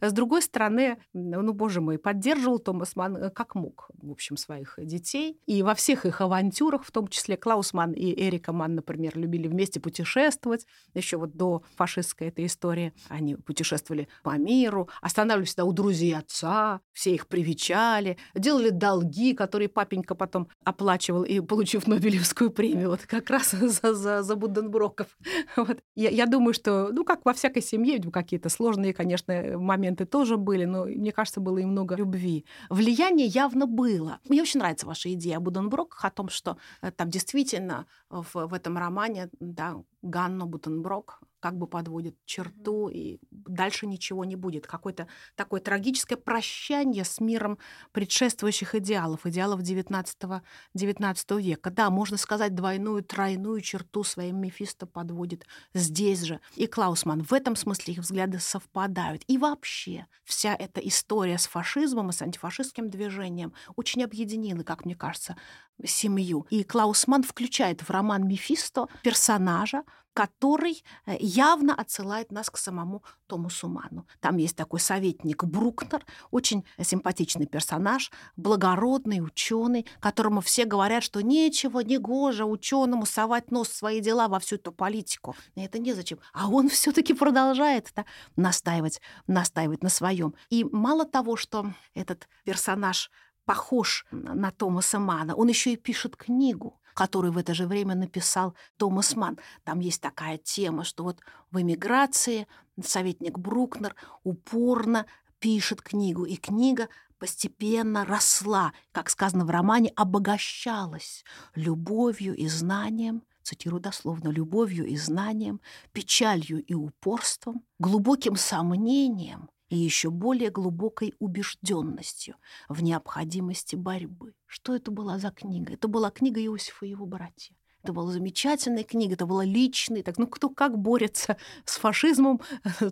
С 0.00 0.12
другой 0.12 0.42
стороны, 0.42 0.98
ну, 1.12 1.52
боже 1.52 1.80
мой, 1.80 1.98
поддерживал 1.98 2.58
Томас 2.58 2.96
Ман 2.96 3.16
э, 3.16 3.30
как 3.30 3.54
мог, 3.54 3.90
в 3.94 4.10
общем, 4.10 4.36
своих 4.36 4.74
детей. 4.78 5.38
И 5.46 5.62
во 5.62 5.74
всех 5.74 6.06
их 6.06 6.20
авантюрах, 6.20 6.84
в 6.84 6.90
том 6.90 7.08
числе 7.08 7.36
Клаус 7.36 7.72
Ман 7.72 7.92
и 7.92 8.12
Эрика 8.26 8.52
Ман, 8.52 8.74
например, 8.74 9.18
любили 9.18 9.48
вместе 9.48 9.80
путешествовать. 9.80 10.66
Еще 10.94 11.16
вот 11.16 11.36
до 11.36 11.62
фашистской 11.76 12.28
этой 12.28 12.46
истории 12.46 12.92
они 13.08 13.36
путешествовали 13.36 14.08
по 14.22 14.36
миру, 14.36 14.88
останавливались 15.00 15.50
всегда 15.50 15.64
у 15.64 15.72
друзей 15.72 16.16
отца, 16.16 16.80
все 16.92 17.14
их 17.14 17.26
привечали, 17.26 18.18
делали 18.34 18.70
долги, 18.70 19.34
которые 19.34 19.68
папенька 19.68 20.14
потом 20.14 20.48
оплачивал 20.64 21.22
и 21.22 21.40
получив 21.40 21.86
Нобелевскую 21.86 22.50
премию, 22.50 22.90
вот 22.90 23.00
как 23.06 23.30
раз 23.30 23.50
за, 23.52 23.94
за, 23.94 24.22
за 24.22 24.36
Буденброков. 24.36 25.06
Вот. 25.56 25.78
Я, 25.96 26.10
я 26.10 26.26
думаю, 26.26 26.52
что, 26.52 26.90
ну, 26.92 27.04
как 27.04 27.24
во 27.24 27.32
всякой 27.32 27.62
семье, 27.62 28.00
какие-то 28.12 28.48
сложные, 28.48 28.94
конечно, 28.94 29.58
моменты 29.58 29.77
моменты 29.78 30.04
тоже 30.04 30.36
были, 30.36 30.66
но 30.66 30.84
мне 30.84 31.12
кажется, 31.12 31.40
было 31.40 31.58
и 31.58 31.64
много 31.64 31.96
любви. 31.96 32.44
Влияние 32.70 33.26
явно 33.26 33.66
было. 33.66 34.18
Мне 34.28 34.42
очень 34.42 34.60
нравится 34.60 34.86
ваша 34.86 35.12
идея 35.12 35.36
о 35.36 35.40
Буденброках, 35.40 36.04
о 36.04 36.10
том, 36.10 36.28
что 36.28 36.56
э, 36.82 36.90
там 36.90 37.08
действительно 37.10 37.86
в, 38.10 38.34
в 38.34 38.54
этом 38.54 38.76
романе 38.76 39.28
да, 39.40 39.76
Ганна 40.02 40.46
Буденброк 40.46 41.20
как 41.40 41.56
бы 41.56 41.66
подводит 41.66 42.16
черту, 42.24 42.88
и 42.88 43.18
дальше 43.30 43.86
ничего 43.86 44.24
не 44.24 44.36
будет. 44.36 44.66
Какое-то 44.66 45.06
такое 45.36 45.60
трагическое 45.60 46.18
прощание 46.18 47.04
с 47.04 47.20
миром 47.20 47.58
предшествующих 47.92 48.74
идеалов, 48.74 49.26
идеалов 49.26 49.60
XIX, 49.60 50.42
XIX 50.76 51.40
века. 51.40 51.70
Да, 51.70 51.90
можно 51.90 52.16
сказать, 52.16 52.54
двойную, 52.54 53.04
тройную 53.04 53.60
черту 53.60 54.02
своим 54.04 54.40
Мефисто 54.40 54.86
подводит 54.86 55.46
здесь 55.74 56.22
же. 56.22 56.40
И 56.56 56.66
Клаусман. 56.66 57.22
В 57.22 57.32
этом 57.32 57.56
смысле 57.56 57.94
их 57.94 58.00
взгляды 58.00 58.38
совпадают. 58.40 59.22
И 59.28 59.38
вообще 59.38 60.06
вся 60.24 60.54
эта 60.54 60.80
история 60.80 61.38
с 61.38 61.46
фашизмом 61.46 62.10
и 62.10 62.12
с 62.12 62.22
антифашистским 62.22 62.90
движением 62.90 63.52
очень 63.76 64.02
объединила, 64.02 64.62
как 64.62 64.84
мне 64.84 64.96
кажется, 64.96 65.36
семью. 65.84 66.46
И 66.50 66.64
Клаусман 66.64 67.22
включает 67.22 67.82
в 67.82 67.90
роман 67.90 68.26
«Мефисто» 68.26 68.88
персонажа, 69.02 69.84
который 70.18 70.82
э, 71.06 71.16
явно 71.20 71.74
отсылает 71.74 72.32
нас 72.32 72.50
к 72.50 72.56
самому 72.56 73.04
Томасу 73.28 73.68
Ману. 73.68 74.04
Там 74.18 74.38
есть 74.38 74.56
такой 74.56 74.80
советник 74.80 75.44
Брукнер, 75.44 76.04
очень 76.32 76.64
симпатичный 76.82 77.46
персонаж, 77.46 78.10
благородный 78.36 79.20
ученый, 79.24 79.86
которому 80.00 80.40
все 80.40 80.64
говорят, 80.64 81.04
что 81.04 81.20
нечего, 81.20 81.78
не 81.80 81.98
гоже 81.98 82.44
ученому 82.44 83.06
совать 83.06 83.52
нос 83.52 83.68
в 83.68 83.76
свои 83.76 84.00
дела 84.00 84.26
во 84.26 84.40
всю 84.40 84.56
эту 84.56 84.72
политику. 84.72 85.36
Это 85.54 85.78
незачем. 85.78 86.18
А 86.32 86.48
он 86.48 86.68
все-таки 86.68 87.14
продолжает 87.14 87.92
да, 87.94 88.04
настаивать, 88.34 89.00
настаивать 89.28 89.84
на 89.84 89.88
своем. 89.88 90.34
И 90.50 90.64
мало 90.64 91.04
того, 91.04 91.36
что 91.36 91.72
этот 91.94 92.28
персонаж 92.44 93.08
похож 93.48 94.04
на 94.10 94.50
Томаса 94.50 94.98
Мана. 94.98 95.34
Он 95.34 95.48
еще 95.48 95.72
и 95.72 95.76
пишет 95.76 96.16
книгу, 96.16 96.78
которую 96.92 97.32
в 97.32 97.38
это 97.38 97.54
же 97.54 97.66
время 97.66 97.94
написал 97.94 98.54
Томас 98.76 99.16
Ман. 99.16 99.38
Там 99.64 99.80
есть 99.80 100.02
такая 100.02 100.36
тема, 100.36 100.84
что 100.84 101.02
вот 101.02 101.20
в 101.50 101.58
эмиграции 101.58 102.46
советник 102.84 103.38
Брукнер 103.38 103.94
упорно 104.22 105.06
пишет 105.38 105.80
книгу, 105.80 106.26
и 106.26 106.36
книга 106.36 106.88
постепенно 107.18 108.04
росла, 108.04 108.74
как 108.92 109.08
сказано 109.08 109.46
в 109.46 109.50
романе, 109.50 109.92
обогащалась 109.96 111.24
любовью 111.54 112.36
и 112.36 112.48
знанием, 112.48 113.22
цитирую 113.42 113.80
дословно, 113.80 114.28
любовью 114.28 114.86
и 114.86 114.96
знанием, 114.98 115.62
печалью 115.92 116.62
и 116.62 116.74
упорством, 116.74 117.64
глубоким 117.78 118.36
сомнением 118.36 119.48
и 119.68 119.76
еще 119.76 120.10
более 120.10 120.50
глубокой 120.50 121.14
убежденностью 121.18 122.36
в 122.68 122.82
необходимости 122.82 123.76
борьбы. 123.76 124.34
Что 124.46 124.74
это 124.74 124.90
была 124.90 125.18
за 125.18 125.30
книга? 125.30 125.74
Это 125.74 125.88
была 125.88 126.10
книга 126.10 126.40
Иосифа 126.40 126.86
и 126.86 126.90
его 126.90 127.06
братья. 127.06 127.54
Это 127.82 127.92
была 127.92 128.10
замечательная 128.10 128.82
книга, 128.82 129.14
это 129.14 129.26
была 129.26 129.44
личная. 129.44 130.02
Так, 130.02 130.18
ну, 130.18 130.26
кто 130.26 130.48
как 130.48 130.76
борется 130.76 131.36
с 131.64 131.76
фашизмом, 131.76 132.40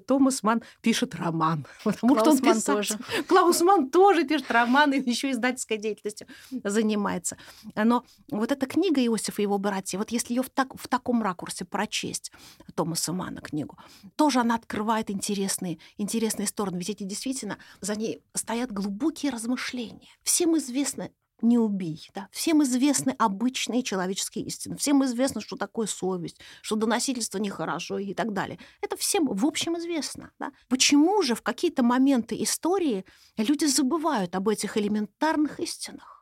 Томас 0.06 0.42
Ман 0.42 0.62
пишет 0.80 1.14
роман. 1.14 1.66
Потому 1.84 2.14
Клаус 2.14 2.38
что 2.38 2.48
он 2.48 2.54
писал... 2.54 2.76
тоже. 2.76 2.98
Клаус 3.28 3.60
Ман 3.62 3.90
тоже 3.90 4.24
пишет 4.24 4.50
роман 4.50 4.92
и 4.92 5.00
еще 5.00 5.30
издательской 5.30 5.78
деятельностью 5.78 6.28
занимается. 6.62 7.36
Но 7.74 8.04
вот 8.30 8.52
эта 8.52 8.66
книга 8.66 9.00
Иосифа 9.04 9.42
и 9.42 9.44
его 9.44 9.58
братья, 9.58 9.98
вот 9.98 10.10
если 10.10 10.34
ее 10.34 10.42
в, 10.42 10.50
так, 10.50 10.78
в 10.78 10.88
таком 10.88 11.22
ракурсе 11.22 11.64
прочесть, 11.64 12.30
Томаса 12.74 13.12
Мана 13.12 13.40
книгу, 13.40 13.76
тоже 14.14 14.40
она 14.40 14.54
открывает 14.54 15.10
интересные, 15.10 15.78
интересные 15.98 16.46
стороны. 16.46 16.78
Ведь 16.78 16.90
эти 16.90 17.02
действительно, 17.02 17.58
за 17.80 17.96
ней 17.96 18.22
стоят 18.34 18.70
глубокие 18.70 19.32
размышления. 19.32 20.08
Всем 20.22 20.56
известно, 20.56 21.10
не 21.42 21.58
убий. 21.58 22.08
Да? 22.14 22.28
Всем 22.30 22.62
известны 22.62 23.14
обычные 23.18 23.82
человеческие 23.82 24.44
истины. 24.44 24.76
Всем 24.76 25.04
известно, 25.04 25.40
что 25.40 25.56
такое 25.56 25.86
совесть, 25.86 26.38
что 26.62 26.76
доносительство 26.76 27.38
нехорошо 27.38 27.98
и 27.98 28.14
так 28.14 28.32
далее. 28.32 28.58
Это 28.80 28.96
всем, 28.96 29.26
в 29.26 29.46
общем, 29.46 29.76
известно. 29.78 30.30
Да? 30.38 30.52
Почему 30.68 31.22
же 31.22 31.34
в 31.34 31.42
какие-то 31.42 31.82
моменты 31.82 32.40
истории 32.42 33.04
люди 33.36 33.64
забывают 33.66 34.34
об 34.34 34.48
этих 34.48 34.76
элементарных 34.76 35.60
истинах? 35.60 36.16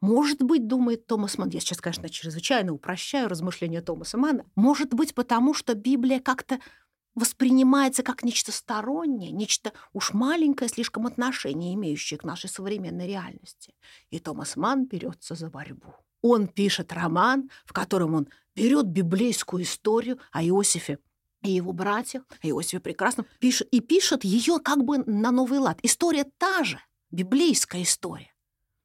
Может 0.00 0.42
быть, 0.42 0.66
думает 0.66 1.06
Томас 1.06 1.36
Ман, 1.36 1.50
я 1.50 1.60
сейчас, 1.60 1.80
конечно, 1.80 2.08
чрезвычайно 2.08 2.72
упрощаю 2.72 3.28
размышления 3.28 3.82
Томаса 3.82 4.16
Мана, 4.16 4.46
может 4.56 4.94
быть, 4.94 5.14
потому 5.14 5.52
что 5.52 5.74
Библия 5.74 6.20
как-то 6.20 6.58
воспринимается 7.14 8.02
как 8.02 8.22
нечто 8.22 8.52
стороннее, 8.52 9.32
нечто 9.32 9.72
уж 9.92 10.12
маленькое, 10.12 10.68
слишком 10.68 11.06
отношение, 11.06 11.74
имеющее 11.74 12.18
к 12.18 12.24
нашей 12.24 12.48
современной 12.48 13.06
реальности. 13.06 13.74
И 14.10 14.18
Томас 14.18 14.56
Ман 14.56 14.86
берется 14.86 15.34
за 15.34 15.48
борьбу. 15.50 15.94
Он 16.22 16.48
пишет 16.48 16.92
роман, 16.92 17.50
в 17.64 17.72
котором 17.72 18.14
он 18.14 18.28
берет 18.54 18.86
библейскую 18.86 19.62
историю 19.62 20.18
о 20.32 20.42
Иосифе 20.42 20.98
и 21.42 21.50
его 21.50 21.72
братьях, 21.72 22.24
Иосифе 22.42 22.80
Прекрасном, 22.80 23.26
пишет, 23.38 23.68
и 23.70 23.80
пишет 23.80 24.24
ее 24.24 24.58
как 24.58 24.84
бы 24.84 24.98
на 24.98 25.30
новый 25.30 25.58
лад. 25.58 25.78
История 25.82 26.26
та 26.38 26.64
же, 26.64 26.80
библейская 27.10 27.82
история. 27.82 28.32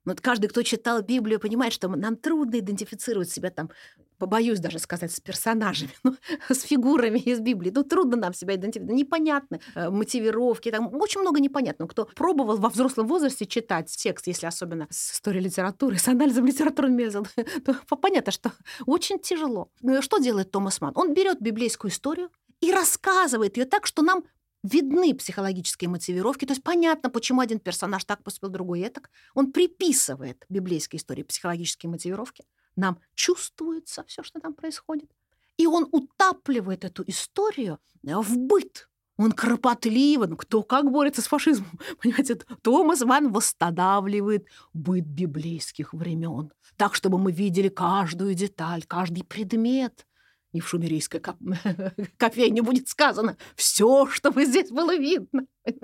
Вот 0.05 0.21
каждый, 0.21 0.47
кто 0.47 0.61
читал 0.61 1.01
Библию, 1.01 1.39
понимает, 1.39 1.73
что 1.73 1.89
нам 1.89 2.15
трудно 2.15 2.59
идентифицировать 2.59 3.29
себя 3.29 3.49
там, 3.49 3.71
побоюсь 4.17 4.59
даже 4.59 4.79
сказать, 4.79 5.11
с 5.11 5.19
персонажами, 5.19 5.91
ну, 6.03 6.15
с 6.49 6.61
фигурами 6.61 7.19
из 7.19 7.39
Библии. 7.39 7.71
Ну, 7.73 7.83
трудно 7.83 8.17
нам 8.17 8.33
себя 8.33 8.55
идентифицировать. 8.55 8.97
Непонятно. 8.97 9.59
Э, 9.75 9.89
мотивировки, 9.89 10.71
там 10.71 10.93
очень 10.93 11.21
много 11.21 11.39
непонятного. 11.39 11.89
Кто 11.89 12.05
пробовал 12.15 12.57
во 12.57 12.69
взрослом 12.69 13.07
возрасте 13.07 13.45
читать 13.45 13.89
текст, 13.95 14.27
если 14.27 14.45
особенно 14.45 14.87
с 14.89 15.13
историей 15.13 15.43
литературы, 15.43 15.97
с 15.97 16.07
анализом 16.07 16.45
литературного 16.45 16.95
метода, 16.95 17.29
то 17.65 17.95
понятно, 17.95 18.31
что 18.31 18.51
очень 18.85 19.19
тяжело. 19.19 19.71
Ну, 19.81 20.01
что 20.01 20.17
делает 20.17 20.51
Томас 20.51 20.81
Ман? 20.81 20.93
Он 20.95 21.13
берет 21.13 21.41
библейскую 21.41 21.91
историю 21.91 22.29
и 22.61 22.71
рассказывает 22.71 23.57
ее 23.57 23.65
так, 23.65 23.85
что 23.85 24.01
нам 24.01 24.23
видны 24.65 25.13
психологические 25.13 25.89
мотивировки, 25.89 26.45
то 26.45 26.53
есть 26.53 26.63
понятно, 26.63 27.09
почему 27.09 27.41
один 27.41 27.59
персонаж 27.59 28.03
так 28.03 28.23
поступил, 28.23 28.49
другой 28.49 28.89
так. 28.89 29.09
Он 29.33 29.51
приписывает 29.51 30.45
библейской 30.49 30.97
истории 30.97 31.23
психологические 31.23 31.89
мотивировки. 31.89 32.45
Нам 32.75 32.99
чувствуется 33.13 34.03
все, 34.05 34.23
что 34.23 34.39
там 34.39 34.53
происходит. 34.53 35.09
И 35.57 35.67
он 35.67 35.87
утапливает 35.91 36.83
эту 36.83 37.03
историю 37.07 37.79
в 38.03 38.37
быт. 38.37 38.89
Он 39.17 39.31
кропотливо, 39.31 40.25
ну 40.25 40.35
кто 40.35 40.61
как 40.61 40.91
борется 40.91 41.21
с 41.21 41.27
фашизмом, 41.27 41.79
понимаете, 42.01 42.35
Томас 42.61 43.01
Ван 43.01 43.31
восстанавливает 43.31 44.47
быт 44.73 45.05
библейских 45.05 45.93
времен, 45.93 46.51
так, 46.75 46.95
чтобы 46.95 47.17
мы 47.17 47.31
видели 47.31 47.69
каждую 47.69 48.33
деталь, 48.33 48.83
каждый 48.83 49.23
предмет, 49.23 50.05
и 50.51 50.59
в 50.59 50.67
шумерийской 50.67 51.19
коп... 51.19 51.37
кофейне 52.17 52.61
будет 52.61 52.87
сказано 52.89 53.37
все, 53.55 54.07
чтобы 54.07 54.45
здесь 54.45 54.69
было 54.69 54.95
видно. 54.95 55.45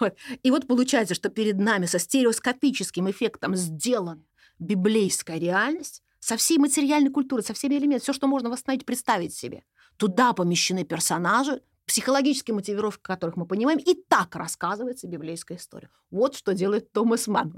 Вот. 0.00 0.14
И 0.42 0.50
вот 0.50 0.66
получается, 0.66 1.14
что 1.14 1.28
перед 1.28 1.58
нами 1.58 1.86
со 1.86 1.98
стереоскопическим 1.98 3.10
эффектом 3.10 3.56
сделана 3.56 4.24
библейская 4.58 5.38
реальность 5.38 6.02
со 6.20 6.36
всей 6.36 6.58
материальной 6.58 7.10
культурой, 7.10 7.42
со 7.42 7.54
всеми 7.54 7.74
элементами, 7.74 8.00
все, 8.00 8.12
что 8.12 8.26
можно 8.26 8.50
восстановить, 8.50 8.84
представить 8.86 9.34
себе. 9.34 9.64
Туда 9.96 10.32
помещены 10.32 10.84
персонажи, 10.84 11.62
психологические 11.86 12.54
мотивировки 12.54 13.02
которых 13.02 13.36
мы 13.36 13.46
понимаем, 13.46 13.78
и 13.78 13.94
так 13.94 14.36
рассказывается 14.36 15.08
библейская 15.08 15.56
история. 15.56 15.90
Вот 16.10 16.36
что 16.36 16.54
делает 16.54 16.92
Томас 16.92 17.26
Ман. 17.26 17.54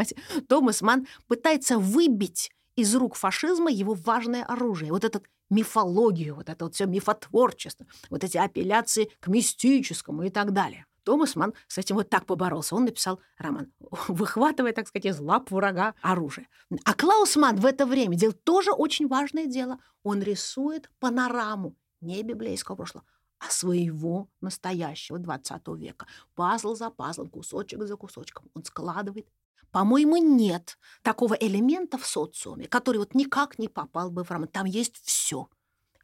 Томас 0.48 0.82
Ман 0.82 1.06
пытается 1.26 1.78
выбить 1.78 2.50
из 2.76 2.94
рук 2.94 3.16
фашизма 3.16 3.70
его 3.70 3.94
важное 3.94 4.44
оружие. 4.44 4.92
Вот 4.92 5.04
этот 5.04 5.24
мифологию, 5.50 6.36
вот 6.36 6.48
это 6.48 6.64
вот 6.64 6.74
все 6.74 6.86
мифотворчество, 6.86 7.86
вот 8.08 8.22
эти 8.24 8.38
апелляции 8.38 9.10
к 9.18 9.26
мистическому 9.26 10.22
и 10.22 10.30
так 10.30 10.52
далее. 10.52 10.86
Томас 11.04 11.36
Ман 11.36 11.54
с 11.68 11.78
этим 11.78 11.96
вот 11.96 12.08
так 12.08 12.26
поборолся. 12.26 12.74
Он 12.74 12.84
написал 12.84 13.20
роман, 13.38 13.72
выхватывая, 14.08 14.72
так 14.72 14.88
сказать, 14.88 15.06
из 15.06 15.20
лап 15.20 15.50
врага 15.50 15.94
оружие. 16.02 16.48
А 16.84 16.94
Клаус 16.94 17.36
Ман 17.36 17.56
в 17.56 17.66
это 17.66 17.86
время 17.86 18.16
делал 18.16 18.34
тоже 18.34 18.72
очень 18.72 19.08
важное 19.08 19.46
дело. 19.46 19.78
Он 20.02 20.22
рисует 20.22 20.90
панораму 20.98 21.76
не 22.00 22.22
библейского 22.22 22.76
прошлого, 22.76 23.04
а 23.38 23.50
своего 23.50 24.28
настоящего 24.40 25.18
20 25.18 25.68
века. 25.76 26.06
Пазл 26.34 26.74
за 26.74 26.90
пазлом, 26.90 27.28
кусочек 27.28 27.82
за 27.82 27.96
кусочком. 27.96 28.50
Он 28.54 28.64
складывает 28.64 29.28
по-моему, 29.72 30.16
нет 30.16 30.78
такого 31.02 31.34
элемента 31.34 31.96
в 31.96 32.06
социуме, 32.06 32.66
который 32.66 32.98
вот 32.98 33.14
никак 33.14 33.58
не 33.58 33.68
попал 33.68 34.10
бы 34.10 34.24
в 34.24 34.30
роман. 34.30 34.48
Там 34.48 34.66
есть 34.66 34.96
все. 35.04 35.48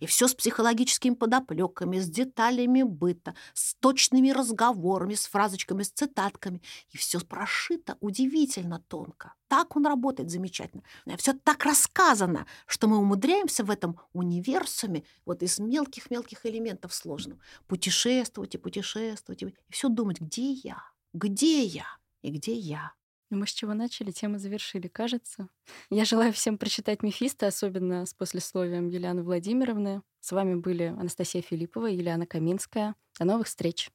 И 0.01 0.07
все 0.07 0.29
с 0.29 0.35
психологическими 0.35 1.15
подоплеками, 1.15 1.99
с 1.99 2.09
деталями 2.09 2.83
быта, 2.83 3.35
с 3.55 3.75
точными 3.75 4.31
разговорами, 4.31 5.15
с 5.15 5.27
фразочками, 5.27 5.83
с 5.83 5.91
цитатками. 5.91 6.63
И 6.91 6.97
все 6.97 7.21
прошито 7.21 7.97
удивительно 8.01 8.83
тонко. 8.89 9.35
Так 9.49 9.77
он 9.77 9.87
работает 9.87 10.31
замечательно. 10.31 10.83
Все 11.17 11.33
так 11.33 11.65
рассказано, 11.65 12.47
что 12.67 12.89
мы 12.89 12.99
умудряемся 12.99 13.65
в 13.65 13.71
этом 13.71 13.99
универсуме 14.13 15.05
вот 15.25 15.43
из 15.43 15.59
мелких-мелких 15.59 16.45
элементов 16.45 16.93
сложным 16.93 17.41
путешествовать 17.67 18.55
и 18.55 18.59
путешествовать, 18.59 19.43
и 19.43 19.55
все 19.71 19.89
думать, 19.89 20.21
где 20.21 20.53
я, 20.53 20.83
где 21.13 21.63
я 21.63 21.87
и 22.23 22.31
где 22.31 22.55
я. 22.55 22.93
Мы 23.31 23.47
с 23.47 23.51
чего 23.51 23.75
начали, 23.75 24.13
тем 24.13 24.37
и 24.37 24.39
завершили, 24.39 24.87
кажется. 24.87 25.49
Я 25.91 26.05
желаю 26.05 26.33
всем 26.33 26.59
прочитать 26.59 27.03
«Мефисто», 27.03 27.49
особенно 27.49 28.07
с 28.07 28.15
послесловием 28.15 28.89
Елены 28.89 29.25
Владимировны. 29.25 30.03
С 30.21 30.31
вами 30.31 30.55
были 30.55 30.85
Анастасия 30.85 31.43
Филиппова 31.43 31.91
и 31.91 31.97
Юлиана 31.97 32.27
Каминская. 32.27 32.95
До 33.19 33.25
новых 33.25 33.49
встреч! 33.49 33.91